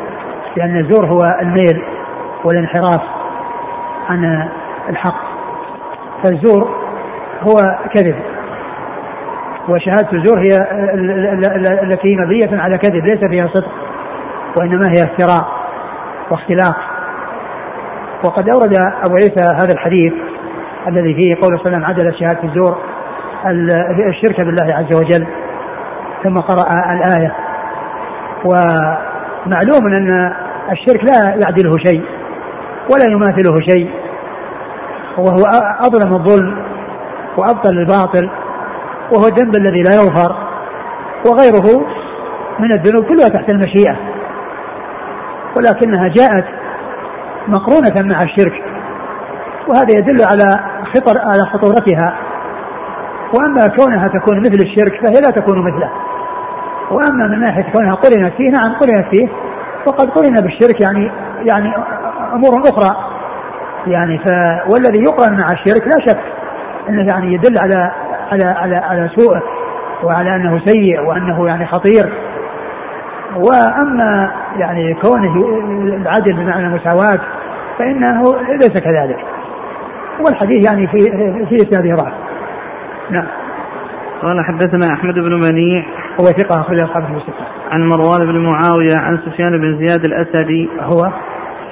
[0.56, 1.82] لأن الزور هو الميل
[2.44, 3.00] والانحراف
[4.08, 4.48] عن
[4.88, 5.20] الحق.
[6.24, 6.68] فالزور
[7.42, 7.56] هو
[7.94, 8.16] كذب.
[9.68, 10.56] وشهادة الزور هي
[11.82, 13.72] التي مبنية على كذب ليس فيها صدق
[14.60, 15.48] وإنما هي افتراء
[16.30, 16.76] واختلاق.
[18.24, 18.74] وقد أورد
[19.06, 20.12] أبو عيسى هذا الحديث
[20.88, 22.78] الذي فيه قول صلى الله عليه وسلم عدل شهادة الزور
[24.08, 25.26] الشرك بالله عز وجل
[26.24, 27.34] ثم قرأ الآية.
[28.44, 30.32] ومعلوم أن
[30.72, 32.04] الشرك لا يعدله شيء
[32.92, 33.90] ولا يماثله شيء
[35.18, 35.42] وهو
[35.80, 36.64] أظلم الظلم
[37.38, 38.30] وأبطل الباطل
[39.12, 40.36] وهو الذنب الذي لا يغفر
[41.26, 41.86] وغيره
[42.58, 43.96] من الذنوب كلها تحت المشيئة.
[45.56, 46.44] ولكنها جاءت
[47.48, 48.62] مقرونة مع الشرك
[49.68, 50.60] وهذا يدل على
[50.94, 52.27] خطر على خطورتها.
[53.34, 55.90] وأما كونها تكون مثل الشرك فهي لا تكون مثله.
[56.90, 59.28] وأما من ناحية كونها قرنت فيه نعم قرنت فيه.
[59.86, 61.10] وقد قرن بالشرك يعني
[61.44, 61.72] يعني
[62.34, 62.96] أمور أخرى.
[63.86, 64.28] يعني ف
[64.72, 66.20] والذي يقرن مع الشرك لا شك
[66.88, 67.90] إنه يعني يدل على
[68.32, 69.42] على على على سوءه
[70.04, 72.12] وعلى أنه سيء وأنه يعني خطير.
[73.36, 75.44] وأما يعني كونه
[75.96, 77.20] العدل بمعنى المساواة
[77.78, 79.18] فإنه ليس كذلك.
[80.26, 80.98] والحديث يعني في
[81.48, 82.27] في إسناده ضعف
[83.10, 83.26] نعم.
[84.22, 85.84] قال حدثنا أحمد بن منيع.
[86.20, 90.68] هو ثقة أخرج اصحابه السته عن مروان بن معاوية عن سفيان بن زياد الأسدي.
[90.80, 91.12] هو؟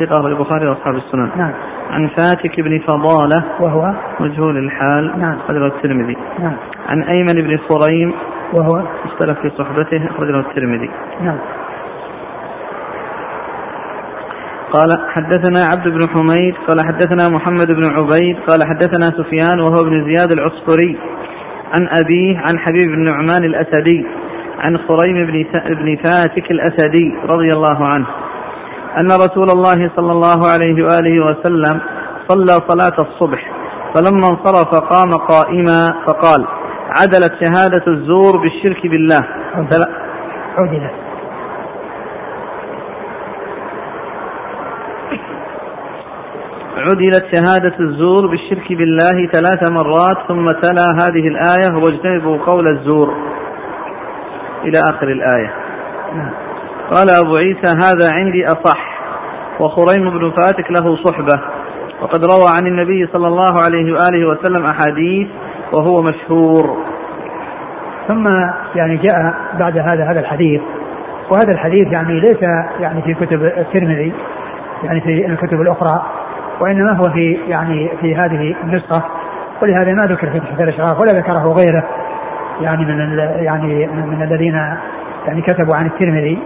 [0.01, 1.30] ثقة في البخاري وأصحاب السنن.
[1.37, 1.53] نعم.
[1.91, 3.45] عن فاتك بن فضالة.
[3.61, 5.20] وهو؟ مجهول الحال.
[5.20, 5.39] نعم.
[5.39, 6.16] أخرجه الترمذي.
[6.39, 6.57] نعم.
[6.89, 8.12] عن أيمن بن خريم
[8.59, 10.11] وهو؟ اختلف في صحبته.
[10.11, 10.91] أخرجه الترمذي.
[11.20, 11.39] نعم.
[14.72, 16.55] قال حدثنا عبد بن حميد.
[16.68, 18.37] قال حدثنا محمد بن عبيد.
[18.49, 20.99] قال حدثنا سفيان وهو ابن زياد العصفري
[21.77, 24.07] عن أبيه عن حبيب بن نعمان الأسدي
[24.59, 28.07] عن خريم بن بن فاتك الأسدي رضي الله عنه
[29.01, 31.81] أن رسول الله صلى الله عليه وآله وسلم
[32.29, 33.51] صلى صلاة الصبح
[33.95, 36.47] فلما انصرف قام قائما فقال
[36.91, 39.27] عدلت شهادة الزور بالشرك بالله.
[39.55, 39.89] عدلت.
[46.77, 53.14] عدلت شهادة الزور بالشرك بالله ثلاث مرات ثم تلا هذه الآية واجتنبوا قول الزور.
[54.64, 55.55] إلى آخر الآية.
[56.93, 58.97] قال أبو عيسى هذا عندي أصح
[59.61, 61.43] وخريم بن فاتك له صحبة.
[62.03, 65.29] وقد روى عن النبي صلى الله عليه وآله وسلم أحاديث
[65.77, 66.77] وهو مشهور.
[68.09, 68.29] ثم
[68.74, 70.61] يعني جاء بعد هذا هذا الحديث.
[71.31, 72.41] وهذا الحديث يعني ليس
[72.81, 74.12] يعني في كتب الترمذي
[74.85, 76.26] يعني في الكتب الأخرى.
[76.61, 79.02] وإنما هو في يعني في هذه النسخة
[79.62, 81.84] ولهذا ما ذكر في تحت الإشراف ولا ذكره غيره
[82.61, 84.54] يعني من يعني من الذين
[85.26, 86.38] يعني كتبوا عن الترمذي.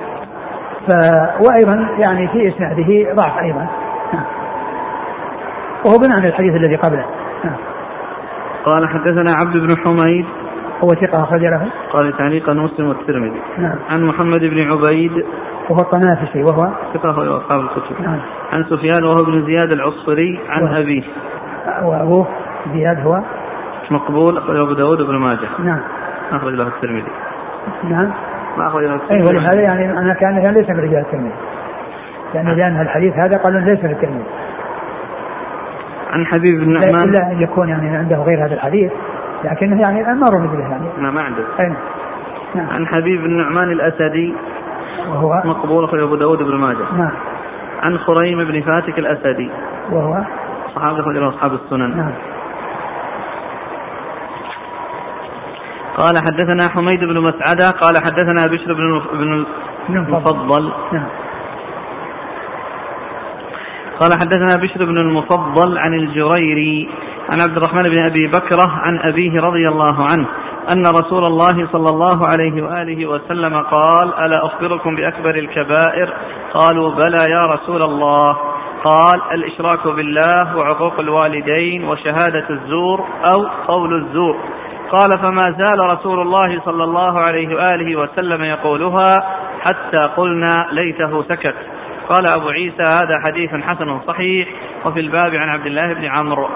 [0.87, 0.93] ف
[1.49, 3.67] وأيضا يعني في إسناده ضعف أيضا.
[4.13, 4.25] نعم.
[5.87, 7.05] وهو بمعنى الحديث الذي قبله.
[7.45, 7.57] نعم.
[8.65, 10.27] قال حدثنا عبد بن حميد.
[10.85, 11.69] هو ثقة أخرج له.
[11.93, 13.41] قال تعليقا مسلم والترمذي.
[13.59, 13.77] نعم.
[13.91, 15.25] عن محمد بن عبيد
[15.71, 18.01] وهو الطنافسي وهو ثقة أصحاب الكتب.
[18.01, 18.21] نعم.
[18.53, 20.77] عن سفيان وهو ابن زياد العصفري عن وهو.
[20.77, 21.03] أبيه.
[21.83, 22.27] وأبوه
[22.73, 23.23] زياد هو
[23.91, 25.49] مقبول أخرجه أبو داود وابن ماجه.
[25.59, 25.81] نعم.
[26.33, 27.13] أخرج له الترمذي.
[27.85, 28.13] نعم.
[28.59, 31.35] ما أخرج له أي الترمذي ولهذا يعني أنا كان كان ليس من رجال الترمذي.
[32.35, 34.25] يعني لأن الحديث هذا قالوا ليس في الترمذي.
[36.13, 38.93] عن حبيب بن لا نعمان إلا أن يكون يعني عنده غير هذا الحديث
[39.45, 41.45] لكنه يعني ما مثله يعني ما ما عنده.
[41.61, 41.73] أي
[42.55, 42.71] نعم.
[42.71, 44.35] عن حبيب بن نعمان الأسدي.
[45.09, 46.93] وهو مقبول أخرج أبو داود وابن ماجه.
[46.93, 47.13] نعم.
[47.83, 49.51] عن خريم بن فاتك الأسدي.
[49.93, 50.25] وهو
[50.75, 51.97] صحابة أخرج له أصحاب السنن.
[51.97, 52.13] نعم.
[55.97, 59.47] قال حدثنا حميد بن مسعدة قال حدثنا بشر بن بن
[59.89, 61.09] بن المفضل نعم.
[64.01, 66.89] قال حدثنا بشر بن المفضل عن الجريري
[67.33, 70.27] عن عبد الرحمن بن أبي بكرة عن أبيه رضي الله عنه.
[70.73, 76.15] أن رسول الله صلى الله عليه وآله وسلم قال: ألا أخبركم بأكبر الكبائر؟
[76.55, 78.37] قالوا بلى يا رسول الله.
[78.85, 84.37] قال: الإشراك بالله وعقوق الوالدين وشهادة الزور أو قول الزور.
[84.91, 89.17] قال فما زال رسول الله صلى الله عليه وآله وسلم يقولها
[89.61, 91.55] حتى قلنا ليته سكت.
[92.11, 94.49] قال أبو عيسى هذا حديث حسن صحيح
[94.85, 96.49] وفي الباب عن عبد الله بن عمرو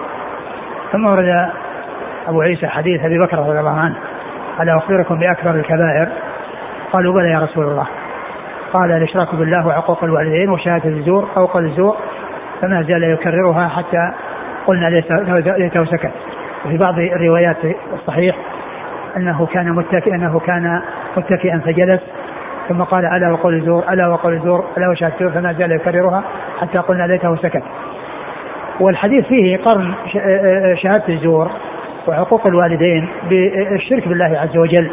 [0.92, 1.52] ثم ورد
[2.28, 3.96] أبو عيسى حديث أبي بكر رضي الله عنه.
[4.60, 6.08] ألا أخبركم بأكبر الكبائر.
[6.92, 7.86] قالوا بلى يا رسول الله.
[8.72, 11.96] قال الإشراك بالله وعقوق الوالدين وشهادة الزور أو قول الزور
[12.60, 14.12] فما زال يكررها حتى
[14.66, 14.86] قلنا
[15.58, 16.10] ليته سكت.
[16.66, 17.56] وفي بعض الروايات
[17.92, 18.36] الصحيح
[19.16, 20.82] أنه كان متكئ أنه كان
[21.16, 22.00] متكئا فجلس.
[22.68, 26.24] ثم قال ألا وقول الزور ألا وقول الزور ألا وشهادة الزور فما زال يكررها
[26.60, 27.62] حتى قلنا ليته سكت.
[28.80, 29.94] والحديث فيه قرن
[30.76, 31.50] شهادة الزور.
[32.08, 34.90] وعقوق الوالدين بالشرك بالله عز وجل.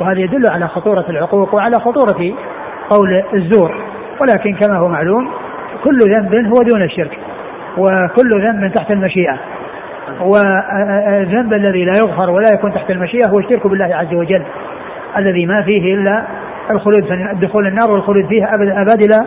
[0.00, 2.34] وهذا يدل على خطورة العقوق وعلى خطورة
[2.90, 3.74] قول الزور.
[4.20, 5.28] ولكن كما هو معلوم
[5.84, 7.18] كل ذنب هو دون الشرك
[7.78, 9.38] وكل ذنب تحت المشيئة.
[10.20, 14.42] والذنب الذي لا يغفر ولا يكون تحت المشيئة هو الشرك بالله عز وجل
[15.16, 16.26] الذي ما فيه إلا
[16.70, 17.02] الخلود
[17.40, 19.26] دخول النار والخلود فيها أبد أبد إلى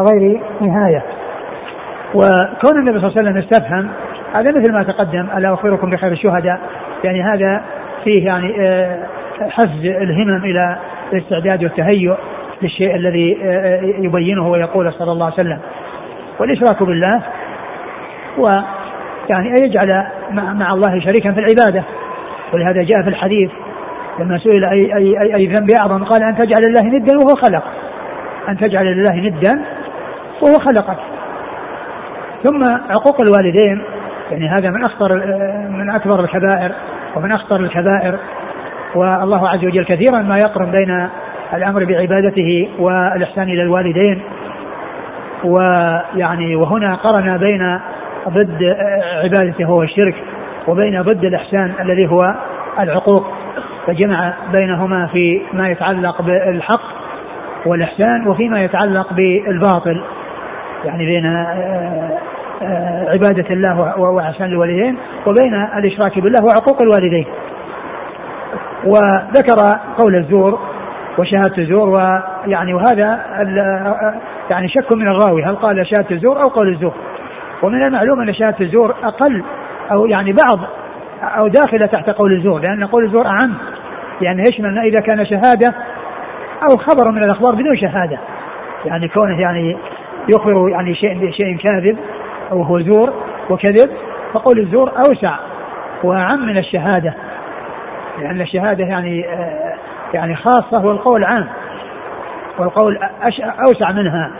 [0.00, 1.02] غير نهاية.
[2.14, 3.88] وكون النبي صلى الله عليه وسلم استفهم
[4.34, 6.60] هذا مثل ما تقدم ألا أخبركم بخير الشهداء؟
[7.04, 7.62] يعني هذا
[8.04, 8.98] فيه يعني آه،
[9.40, 10.78] حفز الهمم إلى
[11.12, 12.16] الاستعداد والتهيؤ
[12.62, 15.58] للشيء الذي آه، يبينه ويقوله صلى الله عليه وسلم.
[16.38, 17.22] والإشراك بالله
[18.38, 21.84] ويعني أن يجعل مع الله شريكا في العبادة.
[22.52, 23.50] ولهذا جاء في الحديث
[24.18, 27.64] لما سئل أي, أي, أي, أي ذنب أعظم قال أن تجعل لله ندا وهو خلق.
[28.48, 29.64] أن تجعل لله ندا
[30.42, 30.98] وهو خلقك.
[32.44, 33.82] ثم عقوق الوالدين
[34.30, 35.14] يعني هذا من أخطر
[35.70, 36.72] من أكبر الكبائر
[37.16, 38.18] ومن أخطر الكبائر
[38.94, 41.08] والله عز وجل كثيرا ما يقرن بين
[41.54, 44.22] الأمر بعبادته والإحسان إلى الوالدين.
[45.44, 47.80] ويعني وهنا قرن بين
[48.28, 48.76] ضد
[49.24, 50.14] عبادته هو الشرك
[50.68, 52.34] وبين ضد الإحسان الذي هو
[52.80, 53.26] العقوق.
[53.86, 56.82] فجمع بينهما في ما يتعلق بالحق
[57.66, 60.02] والإحسان وفيما يتعلق بالباطل.
[60.84, 62.18] يعني بين آه،
[63.08, 67.26] عبادة الله وإحسان الوالدين وبين الإشراك بالله وعقوق الوالدين.
[68.84, 70.58] وذكر قول الزور
[71.18, 73.20] وشهادة الزور ويعني وهذا
[74.50, 76.94] يعني شك من الراوي هل قال شهادة الزور أو قول الزور.
[77.62, 79.42] ومن المعلوم أن شهادة الزور أقل
[79.92, 80.60] أو يعني بعض
[81.22, 83.54] أو داخلة تحت قول الزور لأن قول الزور أعم.
[84.20, 85.74] يعني يشمل إذا كان شهادة
[86.70, 88.18] أو خبر من الأخبار بدون شهادة.
[88.84, 89.76] يعني كونه يعني
[90.28, 91.98] يخبر يعني شيء بشيء كاذب
[92.52, 93.12] أو هو زور
[93.50, 93.90] وكذب
[94.32, 95.36] فقول الزور أوسع
[96.02, 97.14] وأعم من الشهادة.
[98.18, 99.74] لأن الشهادة يعني آه،
[100.14, 101.48] يعني خاصة والقول عام
[102.58, 102.98] والقول
[103.68, 104.30] أوسع منها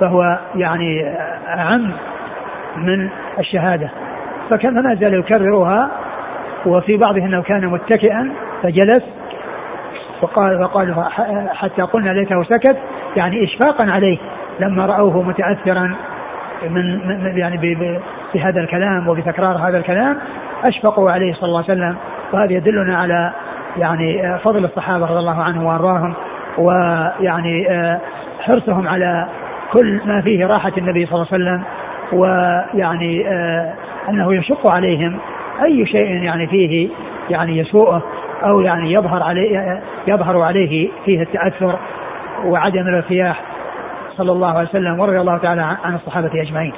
[0.00, 1.16] فهو يعني
[1.48, 1.92] أعم
[2.76, 3.90] من الشهادة.
[4.50, 5.90] فكان ما زال يكررها
[6.66, 8.32] وفي بعضهم انه كان متكئا
[8.62, 9.02] فجلس
[10.22, 11.04] وقال وقال
[11.54, 12.76] حتى قلنا ليته سكت
[13.16, 14.18] يعني اشفاقا عليه
[14.60, 15.94] لما رأوه متاثرا.
[16.70, 17.76] من, من يعني
[18.34, 20.18] بهذا الكلام وبتكرار هذا الكلام
[20.64, 21.96] أشفقوا عليه صلى الله عليه وسلم
[22.32, 23.32] وهذا يدلنا على
[23.76, 26.14] يعني فضل الصحابة رضي الله عنهم وأرضاهم
[26.58, 27.68] ويعني
[28.40, 29.28] حرصهم على
[29.72, 31.62] كل ما فيه راحة النبي صلى الله عليه وسلم
[32.12, 33.28] ويعني
[34.08, 35.18] أنه يشق عليهم
[35.64, 36.88] أي شيء يعني فيه
[37.30, 38.02] يعني يسوءه
[38.44, 41.78] أو يعني يظهر عليه يظهر عليه فيه التأثر
[42.44, 43.42] وعدم الارتياح.
[44.16, 46.72] صلى الله عليه وسلم ورضي الله تعالى عن الصحابة أجمعين.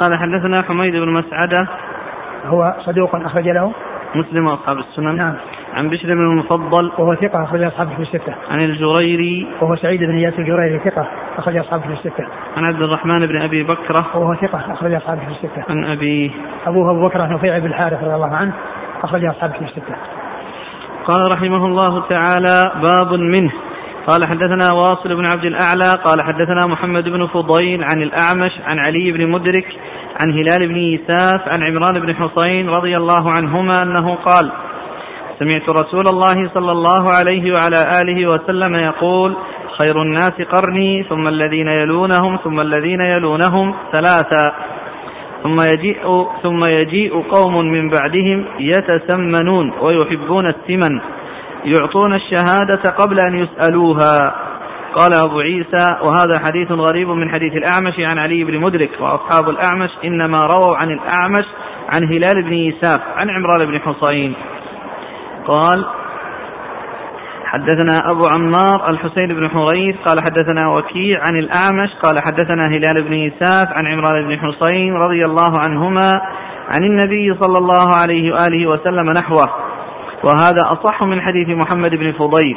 [0.00, 1.68] قال حدثنا حميد بن مسعدة
[2.46, 3.72] هو صدوق أخرج له
[4.14, 5.34] مسلم وأصحاب السنن نعم
[5.74, 8.34] عن بشر بن المفضل وهو ثقة أخرج أصحابه في الستة.
[8.50, 11.06] عن الجريري وهو سعيد بن إياس الجريري ثقة
[11.38, 12.26] أخرج أصحابه في الستة.
[12.56, 15.64] عن عبد الرحمن بن أبي بكرة وهو ثقة أخرج أصحابه في الستة.
[15.68, 16.32] عن أبي
[16.66, 18.52] أبوه أبو بكرة نفيع بن الحارث رضي الله عنه
[19.02, 19.94] أخرج أصحابه في الستة.
[21.10, 23.52] قال رحمه الله تعالى باب منه.
[24.06, 29.12] قال حدثنا واصل بن عبد الأعلى قال حدثنا محمد بن فضيل عن الأعمش عن علي
[29.12, 29.66] بن مدرك
[30.20, 34.52] عن هلال بن يساف عن عمران بن حصين رضي الله عنهما أنه قال
[35.38, 39.36] سمعت رسول الله صلى الله عليه وعلى آله وسلم يقول
[39.82, 44.52] خير الناس قرني ثم الذين يلونهم ثم الذين يلونهم ثلاثا.
[45.42, 51.00] ثم يجيء ثم يجيء قوم من بعدهم يتسمنون ويحبون السمن
[51.64, 54.34] يعطون الشهادة قبل أن يسألوها.
[54.94, 59.90] قال أبو عيسى وهذا حديث غريب من حديث الأعمش عن علي بن مدرك وأصحاب الأعمش
[60.04, 61.46] إنما رووا عن الأعمش
[61.94, 64.34] عن هلال بن يساف عن عمران بن حصين.
[65.46, 65.84] قال
[67.52, 73.12] حدثنا أبو عمار الحسين بن حريث قال حدثنا وكيع عن الأعمش قال حدثنا هلال بن
[73.12, 76.12] يساف عن عمران بن حصين رضي الله عنهما
[76.74, 79.46] عن النبي صلى الله عليه وآله وسلم نحوه.
[80.24, 82.56] وهذا أصح من حديث محمد بن فضيل.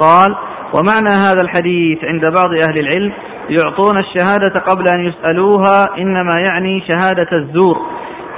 [0.00, 0.36] قال
[0.74, 3.12] ومعنى هذا الحديث عند بعض أهل العلم
[3.48, 7.76] يعطون الشهادة قبل أن يسألوها إنما يعني شهادة الزور.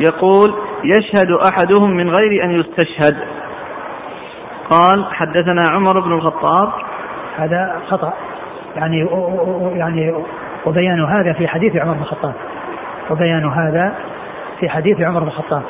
[0.01, 0.55] يقول
[0.85, 3.17] يشهد أحدهم من غير أن يستشهد.
[4.73, 6.69] قال حدثنا عمر بن الخطاب.
[7.37, 8.13] هذا خطأ.
[8.77, 9.09] يعني
[9.75, 10.15] يعني
[10.67, 12.35] وبيان هذا في حديث عمر بن الخطاب.
[13.11, 13.95] وبيان هذا
[14.61, 15.63] في حديث عمر بن الخطاب.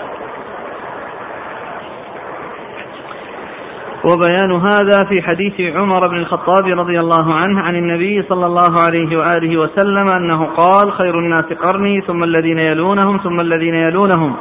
[4.05, 9.17] وبيان هذا في حديث عمر بن الخطاب رضي الله عنه عن النبي صلى الله عليه
[9.19, 14.37] وآله وسلم أنه قال خير الناس قرني ثم الذين يلونهم ثم الذين يلونهم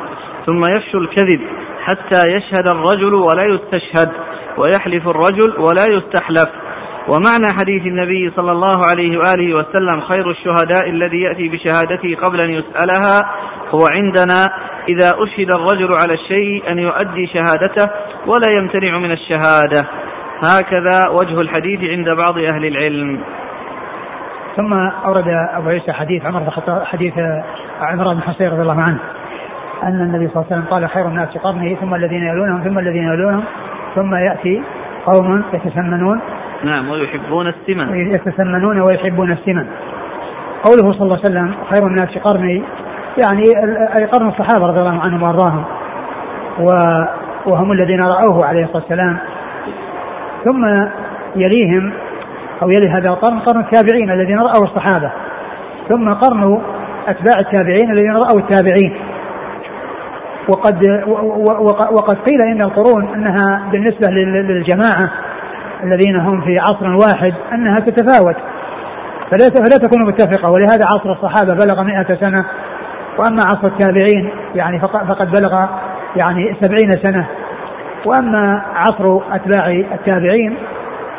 [0.45, 1.41] ثم يفشو الكذب
[1.81, 4.11] حتى يشهد الرجل ولا يستشهد.
[4.57, 6.49] ويحلف الرجل ولا يستحلف.
[7.09, 12.49] ومعنى حديث النبي صلى الله عليه وآله وسلم خير الشهداء الذي يأتي بشهادته قبل أن
[12.49, 13.31] يسألها
[13.69, 14.49] هو عندنا
[14.89, 17.93] إذا أشهد الرجل على الشيء أن يؤدي شهادته
[18.27, 19.87] ولا يمتنع من الشهادة.
[20.43, 23.21] هكذا وجه الحديث عند بعض أهل العلم.
[24.57, 24.73] ثم
[25.05, 26.51] أورد أبو عيسى حديث عمر بن
[26.85, 27.13] حديث
[27.81, 28.99] عمر بن حصين رضي الله عنه.
[29.83, 33.03] أن النبي صلى الله عليه وسلم قال خير الناس قرنه ثم الذين يلونهم ثم الذين
[33.03, 33.43] يلونهم
[33.95, 34.63] ثم يأتي
[35.05, 36.21] قوم يتسمنون
[36.63, 38.13] نعم ويحبون السمن.
[38.13, 39.65] يتسمنون ويحبون السمن.
[40.63, 42.63] قوله صلى الله عليه وسلم خير الناس قرني
[43.21, 43.43] يعني
[43.95, 45.63] أي قرن الصحابة رضي الله عنهم وأرضاهم
[47.45, 49.17] وهم الذين رأوه عليه الصلاة والسلام.
[50.45, 50.63] ثم
[51.35, 51.93] يليهم
[52.63, 55.11] أو يلي هذا القرن قرن التابعين الذين رأوا الصحابة.
[55.89, 56.61] ثم قرن
[57.07, 58.95] أتباع التابعين الذين رأوا التابعين.
[60.49, 60.75] وقد
[61.91, 65.11] وقد قيل إن القرون أنها بالنسبة للجماعة
[65.83, 68.35] الذين هم في عصر واحد أنها تتفاوت.
[69.31, 72.45] فلا فلا تكون متفقة ولهذا عصر الصحابة بلغ 100 سنة
[73.19, 75.65] وأما عصر التابعين يعني فقد بلغ
[76.15, 77.27] يعني سبعين سنة.
[78.05, 80.57] وأما عصر أتباع التابعين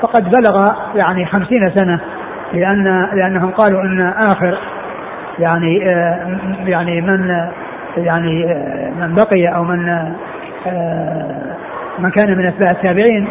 [0.02, 2.00] فقد بلغ يعني خمسين سنة
[2.52, 4.58] لأن لأنهم قالوا إن آخر
[5.38, 7.50] يعني آه، يعني من
[7.97, 9.88] يعني آه، من بقي أو من
[10.66, 11.57] آه،
[11.99, 13.28] من كان من أتباع التابعين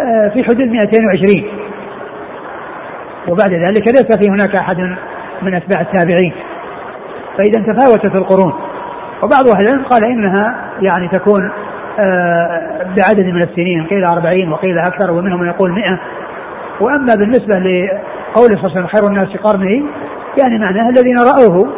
[0.00, 1.44] آه، في حدود 220
[3.28, 4.76] وبعد ذلك ليس في هناك أحد
[5.42, 6.32] من أتباع التابعين.
[7.38, 8.52] فإذا تفاوتت القرون.
[9.22, 11.50] وبعض أهل العلم قال إنها يعني تكون
[12.98, 15.98] بعدد من السنين قيل 40 وقيل أكثر ومنهم من يقول 100
[16.80, 19.84] وأما بالنسبة لقول صلى الله عليه وسلم خير الناس قرني
[20.42, 21.72] يعني معناه الذين رأوه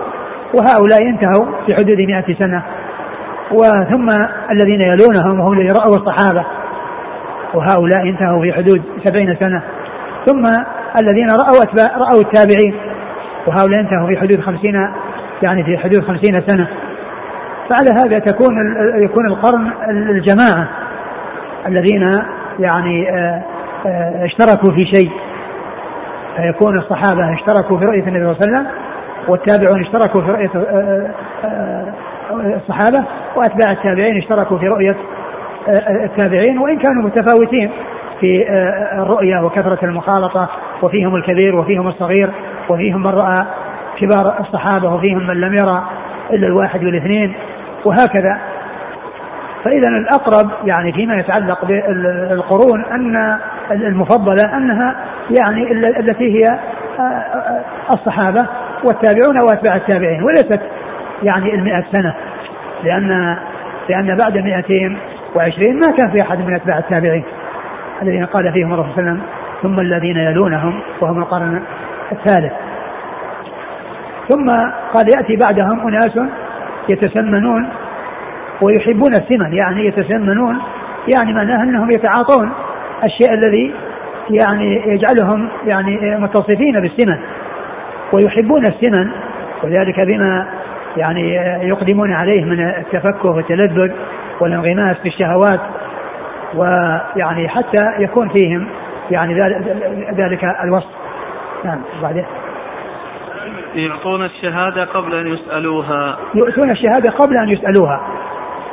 [0.54, 2.62] وهؤلاء انتهوا في حدود مئة سنة.
[3.52, 4.08] وثم
[4.50, 6.44] الذين يلونهم وهم الذين رأوا الصحابة.
[7.54, 9.62] وهؤلاء انتهوا في حدود سبعين سنة.
[10.26, 10.46] ثم
[11.00, 12.74] الذين رأوا أتباع رأوا التابعين.
[13.46, 14.74] وهؤلاء انتهوا في حدود خمسين
[15.42, 16.68] يعني في حدود خمسين سنة.
[17.70, 18.54] فعلى هذا تكون
[19.04, 20.68] يكون القرن الجماعة
[21.66, 22.02] الذين
[22.58, 23.42] يعني آه،
[23.86, 25.10] آه، اشتركوا في شيء.
[26.36, 28.66] فيكون الصحابة اشتركوا في رؤية النبي صلى الله عليه وسلم
[29.28, 31.10] والتابعون اشتركوا في رؤية آه،
[31.44, 31.94] آه،
[32.30, 33.04] آه، الصحابة
[33.36, 34.96] وأتباع التابعين اشتركوا في رؤية
[36.04, 37.70] التابعين وإن كانوا متفاوتين
[38.20, 38.46] في
[38.92, 40.48] الرؤية وكثرة المخالطة
[40.82, 42.30] وفيهم الكبير وفيهم الصغير
[42.68, 43.44] وفيهم من رأى
[43.98, 45.82] كبار الصحابة وفيهم من لم يرى
[46.30, 47.34] إلا الواحد والاثنين
[47.84, 48.38] وهكذا.
[49.64, 53.38] فإذا الأقرب يعني فيما يتعلق بالقرون أن
[53.70, 54.96] المفضلة أنها
[55.30, 56.58] يعني التي هي
[57.90, 58.48] الصحابة
[58.84, 60.60] والتابعون وأتباع التابعين وليست
[61.22, 62.14] يعني المئة سنة
[62.84, 63.36] لأن
[63.88, 67.24] لأن بعد 220 ما كان في أحد من أتباع التابعين.
[68.02, 69.28] الذين قال فيهم الرسول صلى الله عليه وسلم
[69.62, 71.62] ثم الذين يلونهم وهم القرن
[72.12, 72.52] الثالث.
[74.28, 74.50] ثم
[74.94, 76.18] قال يأتي بعدهم أناس
[76.88, 77.68] يتسمنون
[78.62, 80.58] ويحبون الثمن يعني يتسمنون
[81.14, 82.52] يعني معناه أنهم يتعاطون
[83.04, 83.74] الشيء الذي
[84.30, 87.18] يعني يجعلهم يعني متصفين بالسمن.
[88.14, 89.10] ويحبون السمن
[89.62, 90.46] وذلك بما
[90.96, 91.34] يعني
[91.68, 93.92] يقدمون عليه من التفكه والتلذذ
[94.40, 95.60] والانغماس في الشهوات
[96.54, 98.66] ويعني حتى يكون فيهم
[99.10, 99.34] يعني
[100.14, 100.90] ذلك الوصف.
[101.64, 102.24] نعم وبعدين
[103.74, 106.16] يعطون الشهادة قبل أن يسألوها.
[106.34, 108.00] يؤتون الشهادة قبل أن يسألوها.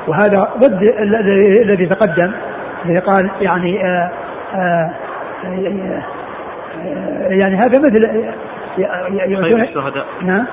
[0.08, 0.84] وهذا ضد
[1.60, 2.32] الذي تقدم
[2.86, 4.12] الذي قال يعني آآ
[4.56, 4.92] آآ
[7.30, 8.34] يعني هذا مثل
[9.42, 10.06] خير الشهداء.
[10.22, 10.46] نعم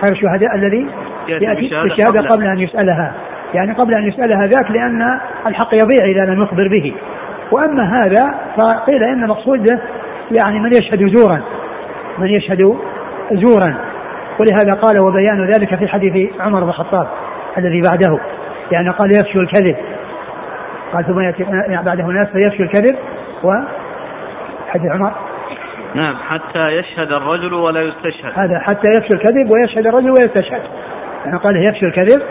[0.00, 0.86] خير الشهداء الذي
[1.28, 3.14] يأتي بالشهادة قبل, قبل أن يسألها.
[3.54, 6.94] يعني قبل أن يسألها ذاك لأن الحق يضيع إذا لم يخبر به.
[7.52, 9.80] وأما هذا فقيل إن مقصوده
[10.30, 11.42] يعني من يشهد زورا.
[12.18, 12.58] من يشهد
[13.32, 13.74] زورا.
[14.40, 17.08] ولهذا قال وبيان ذلك في حديث عمر بن الخطاب
[17.58, 18.18] الذي بعده.
[18.72, 19.76] يعني قال يفشو الكذب.
[20.92, 21.44] قال ثم يأتي
[21.84, 22.96] بعده ناس فيفشو الكذب.
[23.44, 23.52] و
[24.68, 25.12] حديث عمر.
[25.94, 28.32] نعم حتى يشهد الرجل ولا يستشهد.
[28.34, 30.62] هذا حتى يفشل الكذب ويشهد الرجل ويستشهد
[31.24, 32.22] يعني قال يفشل الكذب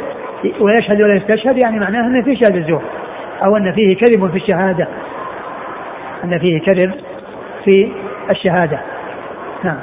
[0.59, 2.81] ويشهد ولا يستشهد يعني معناه أن فيه شهادة الزور.
[3.45, 4.87] أو أن فيه كذب في الشهادة.
[6.23, 6.91] أن فيه كذب
[7.65, 7.91] في
[8.29, 8.79] الشهادة.
[9.63, 9.79] نعم.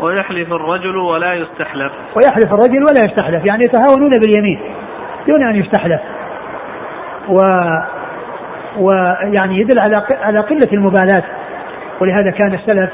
[0.00, 1.92] ويحلف الرجل ولا يستحلف.
[2.16, 3.46] ويحلف الرجل ولا يستحلف.
[3.46, 4.60] يعني يتهاونون باليمين
[5.28, 6.00] دون أن يستحلف.
[7.28, 7.38] و
[8.78, 11.24] ويعني يدل على على قلة المبالاة.
[12.00, 12.90] ولهذا كان السلف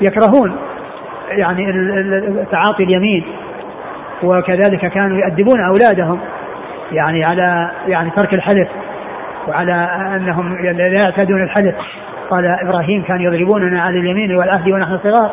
[0.00, 0.56] يكرهون
[1.30, 1.72] يعني
[2.50, 3.24] تعاطي اليمين
[4.22, 6.20] وكذلك كانوا يؤدبون أولادهم
[6.92, 8.68] يعني على يعني ترك الحلف
[9.48, 9.72] وعلى
[10.16, 11.74] أنهم لا يعتادون الحلف
[12.30, 15.30] قال إبراهيم كان يضربوننا على اليمين والعهد ونحن صغار.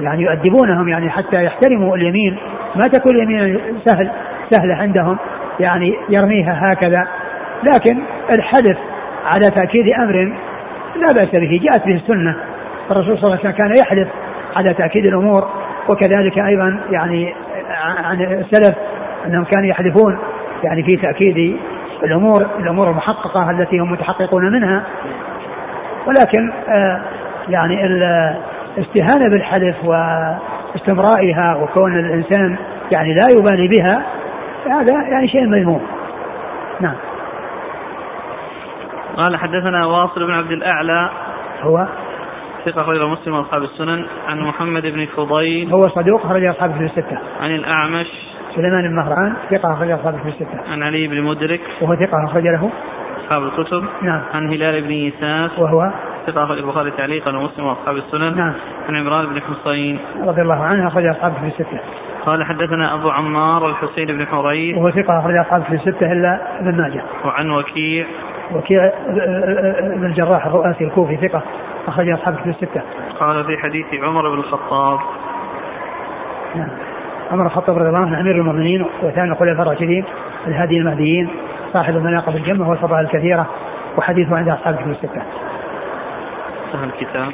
[0.00, 2.36] يعني يؤدبونهم يعني حتى يحترموا اليمين.
[2.76, 4.10] ما تكون اليمين سهل
[4.50, 5.18] سهلة عندهم
[5.60, 7.08] يعني يرميها هكذا.
[7.62, 8.02] لكن
[8.34, 8.78] الحلف
[9.24, 10.32] على تأكيد أمر
[10.96, 12.36] لا بأس به جاءت به السنة.
[12.90, 14.08] الرسول صلى الله عليه وسلم كان يحلف
[14.56, 15.48] على تأكيد الأمور
[15.88, 17.34] وكذلك أيضا يعني
[18.04, 18.76] عن السلف
[19.26, 20.18] أنهم كانوا يحلفون
[20.64, 21.56] يعني في تأكيد
[22.04, 24.82] الأمور الأمور المحققة التي هم متحققون منها.
[26.06, 27.00] ولكن آه
[27.48, 32.56] يعني الاستهانة بالحلف واستمرائها وكون الإنسان
[32.92, 34.02] يعني لا يبالي بها
[34.66, 35.82] هذا يعني شيء مذموم.
[36.80, 36.94] نعم.
[39.16, 41.10] قال حدثنا واصل بن عبد الأعلى
[41.62, 41.86] هو
[42.64, 47.18] ثقة غير مسلم وأصحاب السنن عن محمد بن فضيل هو صدوق خرج أصحابه في الستة
[47.40, 48.06] عن الأعمش
[48.56, 50.72] سليمان بن مهران ثقة أخرج أصحابه في الستة.
[50.72, 52.70] عن علي بن مدرك وهو ثقة أخرج له
[53.24, 53.84] أصحاب الكتب.
[54.02, 54.22] نعم.
[54.34, 55.92] عن هلال بن يساف وهو
[56.26, 58.36] ثقة أخرج البخاري تعليقا ومسلم وأصحاب السنن.
[58.36, 58.52] نعم.
[58.88, 61.80] عن عمران بن حصين رضي الله عنه أخرج أصحابه في الستة.
[62.26, 66.82] قال حدثنا أبو عمار الحسين بن حريث وهو ثقة أخرج أصحابه في الستة إلا ابن
[66.82, 67.02] ماجه.
[67.24, 68.06] وعن وكيع
[68.54, 68.92] وكيع
[69.96, 71.42] بن الجراح الرؤاسي الكوفي ثقة
[71.88, 72.82] أخرج أصحابه في الستة.
[73.20, 74.98] قال في حديث عمر بن الخطاب
[76.54, 76.68] نعم.
[77.32, 80.04] عمر الخطاب رضي الله عنه أمير المؤمنين وثاني الخلفاء الراشدين
[80.46, 81.30] الهادي المهديين
[81.72, 83.46] صاحب المناقب الجمة والفضائل الكثيرة
[83.98, 85.22] وحديثه عند أصحاب الكتب الستة.
[86.72, 87.32] سهل الكتاب.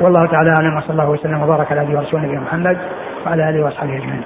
[0.00, 2.78] والله تعالى أعلم وصلى الله وسلم وبارك على ابي ورسوله نبينا محمد
[3.26, 4.22] وعلى آله وأصحابه أجمعين.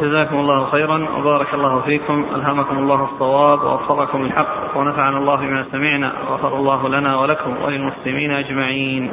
[0.00, 2.26] جزاكم الله خيرا وبارك الله فيكم.
[2.34, 9.12] ألهمكم الله الصواب ووفقكم الحق ونفعنا الله بما سمعنا وغفر الله لنا ولكم وللمسلمين أجمعين.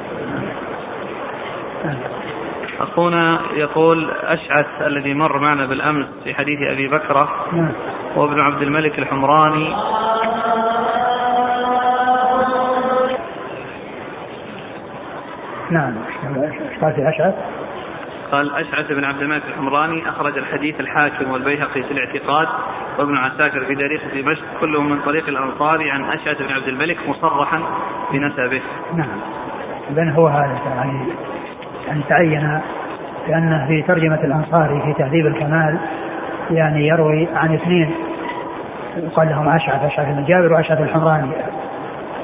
[2.80, 7.30] أخونا يقول أشعث الذي مر معنا بالأمس في حديث أبي بكرة.
[8.16, 9.76] وابن عبد الملك الحمراني.
[15.72, 15.96] نعم
[16.84, 17.61] أشعث.
[18.32, 22.48] قال أشعث بن عبد الملك الحمراني أخرج الحديث الحاكم والبيهقي في الاعتقاد
[23.00, 27.62] وابن عساكر في تاريخ دمشق كلهم من طريق الأنصاري عن أشعث بن عبد الملك مصرحا
[28.12, 28.62] بنسبه.
[28.96, 29.20] نعم.
[29.90, 31.08] إذا هو هذا يعني
[31.88, 32.62] يعني تعين
[33.28, 35.78] لأنه في ترجمة الأنصاري في تهذيب الكمال
[36.52, 37.92] يعني يروي عن اثنين
[38.98, 41.32] يقال لهم أشعث أشعث بن جابر وأشعث الحمراني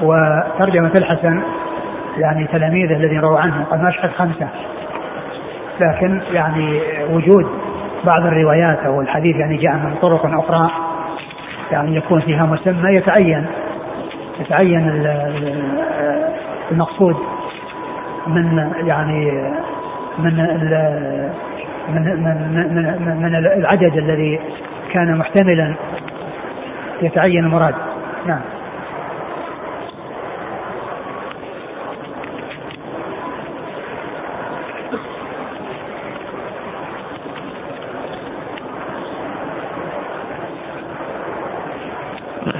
[0.02, 1.42] وترجمة الحسن
[2.18, 4.48] يعني تلاميذه الذين رووا عنه قد أشعث خمسة
[5.80, 7.46] لكن يعني وجود
[8.04, 10.70] بعض الروايات أو الحديث يعني جاء من طرق أخرى
[11.72, 13.46] يعني يكون فيها مسمى يتعين
[14.40, 15.06] يتعين
[16.70, 17.16] المقصود
[18.26, 19.32] من يعني
[20.18, 20.36] من
[21.88, 24.40] من من من, من العدد الذي
[24.92, 25.74] كان محتملا
[27.02, 27.74] يتعين المراد.
[28.26, 28.40] نعم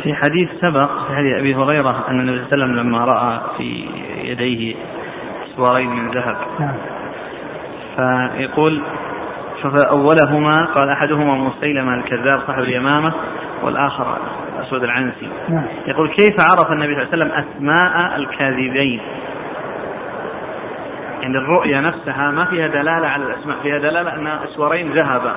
[0.03, 3.41] في حديث سبق في حديث أبي هريرة أن النبي صلى الله عليه وسلم لما رأى
[3.57, 3.89] في
[4.25, 4.75] يديه
[5.47, 6.37] اسوارين من ذهب.
[6.61, 6.75] نعم.
[7.97, 8.83] فيقول
[9.63, 13.13] فأولهما قال أحدهما مسيلمة الكذاب صاحب اليمامة
[13.63, 14.19] والآخر
[14.61, 15.29] أسود العنسي.
[15.49, 15.67] نعم.
[15.87, 19.01] يقول كيف عرف النبي صلى الله عليه وسلم أسماء الكاذبين؟
[21.21, 25.35] يعني الرؤيا نفسها ما فيها دلالة على الأسماء فيها دلالة أن أسورين ذهبا.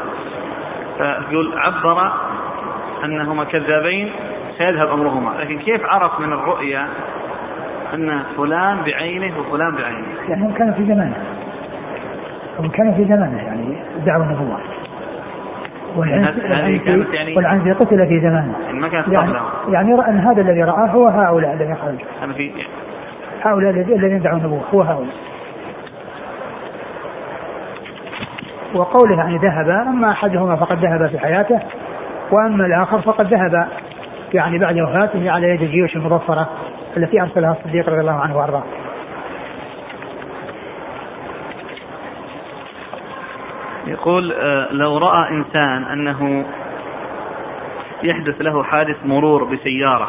[0.97, 2.11] فيقول عبر
[3.03, 4.11] أنهما كذابين
[4.61, 5.31] سيذهب أمرهما.
[5.39, 6.87] لكن كيف عرف من الرؤيا
[7.93, 11.17] أن فلان بعينه وفلان بعينه؟ يعني هم كانوا في زمانه.
[12.59, 14.59] هم كانوا في زمانه يعني دعوا النبوة
[15.95, 16.41] والعنزي
[17.13, 18.55] يعني والعنزي قتل في زمانه.
[18.65, 19.33] يعني ما كانت يعني,
[19.69, 22.07] يعني رأى أن هذا الذي رآه هو هؤلاء الذين خرجوا.
[23.43, 25.15] هؤلاء الذين دعوا النبوة هو هؤلاء.
[28.75, 31.59] وقوله يعني ذهب أما أحدهما فقد ذهب في حياته
[32.31, 33.67] وأما الآخر فقد ذهب
[34.33, 36.49] يعني بعد وفاته على يد الجيوش المظفرة
[36.97, 38.63] التي أرسلها الصديق رضي الله عنه وأرضاه.
[43.87, 46.45] يقول آه، لو رأى إنسان أنه
[48.03, 50.07] يحدث له حادث مرور بسيارة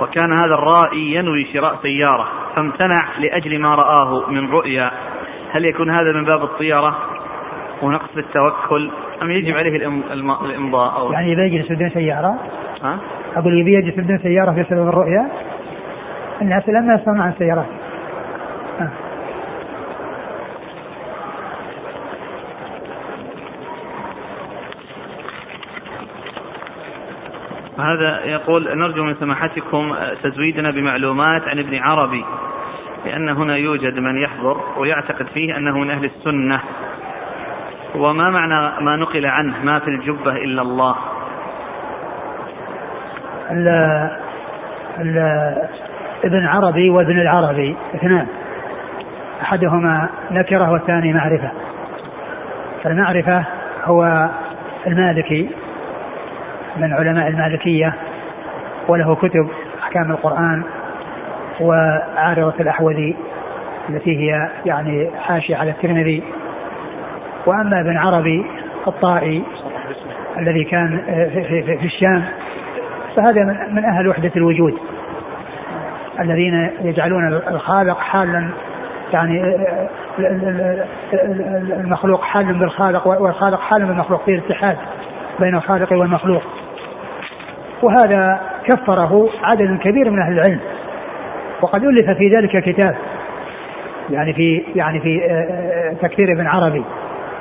[0.00, 4.90] وكان هذا الرائي ينوي شراء سيارة فامتنع لأجل ما رآه من رؤيا
[5.50, 6.98] هل يكون هذا من باب الطيرة
[7.82, 8.90] ونقص التوكل
[9.22, 9.76] أم يجب عليه
[10.44, 12.38] الإمضاء أو يعني يبي يجلس بدون سيارة؟
[12.82, 12.98] ها؟
[13.36, 15.28] أقول يبي يجلس بدون سيارة في سبب الرؤيا.
[16.42, 17.66] الناس لما يصنعون السيارات
[27.78, 32.24] هذا يقول نرجو من سماحتكم تزويدنا بمعلومات عن ابن عربي
[33.04, 36.60] لأن هنا يوجد من يحضر ويعتقد فيه أنه من أهل السنة.
[37.94, 40.96] وما معنى ما نقل عنه ما في الجبة إلا الله.
[43.50, 43.68] ال
[45.00, 45.18] ال
[46.24, 48.26] ابن عربي وابن العربي اثنان.
[49.42, 51.50] أحدهما نكرة والثاني معرفة.
[52.82, 53.44] فالمعرفة
[53.84, 54.28] هو
[54.86, 55.50] المالكي
[56.76, 57.94] من علماء المالكية
[58.88, 59.48] وله كتب
[59.82, 60.62] أحكام القرآن
[61.60, 63.16] وعارضة الأحوذي
[63.88, 66.22] التي هي يعني حاشية على الترمذي.
[67.46, 68.46] وأما ابن عربي
[68.86, 69.42] الطائي
[70.38, 72.24] الذي كان في, في, في الشام
[73.16, 74.74] فهذا من أهل وحدة الوجود.
[76.20, 78.50] الذين يجعلون الخالق حالا
[79.12, 79.56] يعني
[81.80, 84.76] المخلوق حال بالخالق والخالق حال بالمخلوق في الاتحاد
[85.40, 86.42] بين الخالق والمخلوق.
[87.82, 90.60] وهذا كفره عدد كبير من أهل العلم.
[91.62, 92.96] وقد ألف في ذلك كتاب
[94.10, 96.84] يعني في يعني في آه، آه، تكفير ابن عربي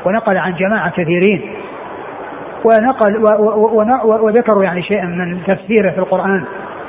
[0.06, 1.42] ونقل عن جماعة كثيرين.
[2.66, 3.18] ونقل
[4.04, 6.44] وذكروا يعني شيئا من تفسيره في القرآن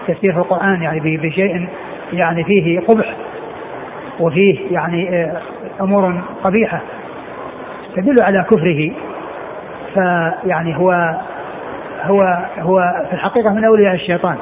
[0.08, 1.68] تفسير في القرآن يعني بشيء
[2.12, 3.16] يعني فيه قبح
[4.20, 5.40] وفيه يعني آه،
[5.80, 6.80] أمور قبيحة
[7.96, 8.90] تدل على كفره.
[9.94, 11.16] فيعني هو
[12.02, 14.36] هو هو في الحقيقة من أولياء الشيطان.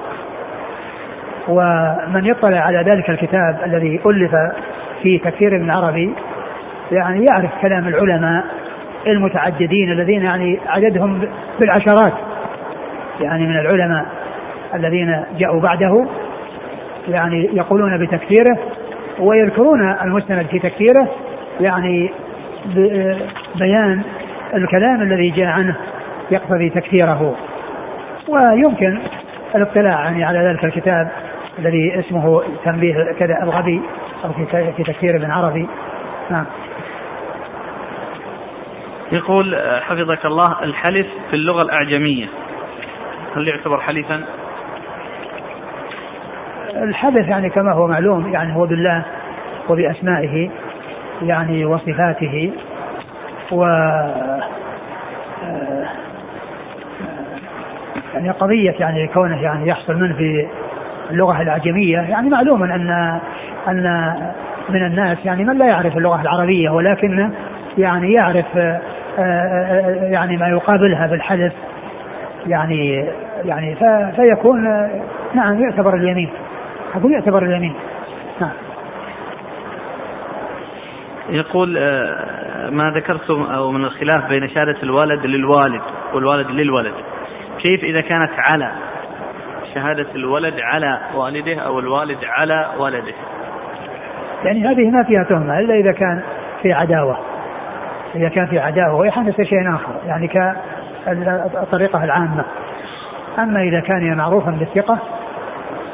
[1.49, 4.33] ومن يطلع على ذلك الكتاب الذي ألف
[5.03, 6.15] في تكفير ابن عربي
[6.93, 8.45] يعني يعرف كلام العلماء
[9.07, 11.29] المتعددين الذين يعني عددهم
[11.61, 12.13] بالعشرات.
[13.21, 14.07] يعني من العلماء
[14.75, 16.07] الذين جاءوا بعده
[17.09, 18.59] يعني يقولون بتكفيره
[19.21, 21.09] ويذكرون المستند في تكفيره
[21.61, 22.11] يعني
[23.55, 24.03] بيان
[24.55, 25.77] الكلام الذي جاء عنه
[26.31, 27.37] يقتضي تكفيره.
[28.29, 28.99] ويمكن
[29.55, 31.09] الاطلاع يعني على ذلك الكتاب
[31.59, 33.81] الذي اسمه تنبيه كذا الغبي
[34.25, 34.33] أو
[34.77, 35.69] في تكفير ابن عربي.
[36.31, 36.45] نعم.
[39.13, 42.27] يقول حفظك الله الحلف في اللغة الأعجمية
[43.37, 44.25] هل يعتبر حلفا؟
[46.75, 49.05] الحدث يعني كما هو معلوم يعني هو بالله
[49.69, 50.51] وبأسمائه
[51.23, 52.53] يعني وصفاته
[53.53, 53.65] و
[58.15, 60.49] يعني قضية يعني كونه يعني يحصل منه في
[61.11, 62.91] اللغة الأعجمية يعني معلوم أن
[63.69, 64.15] أن
[64.69, 67.31] من الناس يعني من لا يعرف اللغة العربية ولكن
[67.79, 68.81] يعني يعرف آه، آه،
[70.11, 71.53] يعني ما يقابلها بالحدث
[72.47, 73.09] يعني
[73.45, 73.77] يعني
[74.17, 74.65] فيكون
[75.35, 76.31] نعم يعتبر اليمين.
[76.95, 77.75] أقول يعتبر اليمين.
[78.41, 78.53] نعم.
[81.31, 85.83] يقول آه، ما ذكرتم أو من الخلاف بين شهادة الوالد للوالد
[86.15, 86.95] والوالد للولد.
[87.59, 88.73] كيف إذا كانت على
[89.75, 93.15] شهادة الولد على والده أو الوالد على ولده
[94.45, 96.23] يعني هذه ما فيها تهمة إلا إذا كان
[96.63, 97.28] في عداوة.
[98.19, 102.45] إذا كان في عداوة ويحدث شيء آخر يعني كالطريقة العامة.
[103.39, 104.99] أما إذا كان معروفا بالثقة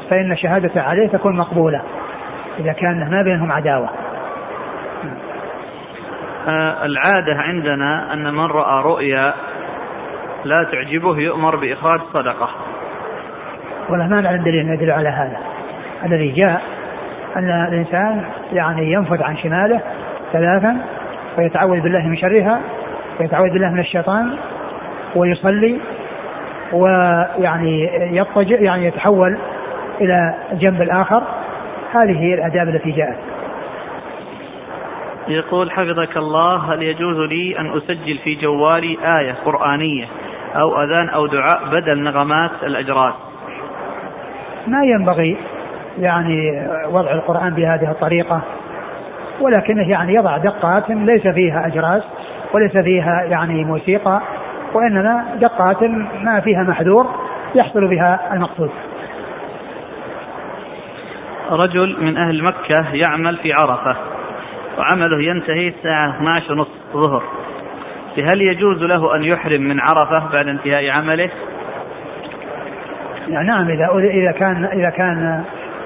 [0.09, 1.81] فإن شهادته عليه تكون مقبولة
[2.59, 3.89] إذا كان ما بينهم عداوة.
[6.47, 9.33] آه العادة عندنا أن من رأى رؤيا
[10.45, 12.49] لا تعجبه يؤمر بإخراج صدقة.
[13.89, 15.37] ما نعلم دليل يدل على هذا.
[16.05, 16.61] الذي جاء
[17.35, 19.81] أن الإنسان يعني ينفذ عن شماله
[20.33, 20.77] ثلاثا
[21.37, 22.61] ويتعوذ بالله من شرها
[23.19, 24.37] ويتعوذ بالله من الشيطان
[25.15, 25.79] ويصلي
[26.73, 29.37] ويعني يضطجع يعني يتحول
[30.01, 31.23] إلى الجنب الآخر.
[31.91, 33.17] هذه هي الآداب التي جاءت.
[35.27, 40.05] يقول حفظك الله هل يجوز لي أن أسجل في جوالي آية قرآنية
[40.55, 43.13] أو أذان أو دعاء بدل نغمات الأجراس
[44.67, 45.37] ما ينبغي
[45.99, 48.41] يعني وضع القرآن بهذه الطريقة.
[49.41, 52.03] ولكنه يعني يضع دقات ليس فيها أجراس
[52.53, 54.21] وليس فيها يعني موسيقى
[54.73, 55.83] وإنما دقات
[56.21, 57.07] ما فيها محذور
[57.55, 58.69] يحصل بها المقصود
[61.51, 63.97] رجل من أهل مكة يعمل في عرفة
[64.77, 67.23] وعمله ينتهي الساعة 12 نصف ظهر
[68.17, 71.29] هل يجوز له أن يحرم من عرفة بعد انتهاء عمله؟
[73.27, 75.43] يعني نعم إذا إذا كان إذا كان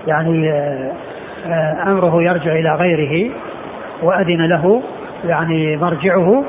[0.07, 0.51] يعني
[1.47, 3.31] آه، أمره يرجع إلى غيره
[4.03, 4.81] وأذن له
[5.25, 6.43] يعني مرجعه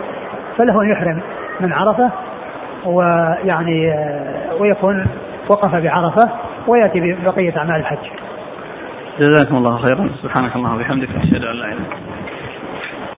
[0.59, 1.21] فله أن يحرم
[1.61, 2.11] من عرفة
[2.87, 5.07] ويعني آه، ويكون
[5.51, 6.31] وقف بعرفة
[6.69, 7.99] ويأتي ببقية أعمال الحج.
[9.21, 10.11] جزاكم الله خيرا.
[10.23, 12.10] سبحانك اللهم وبحمدك أشهد أن لا إله إلا أنت.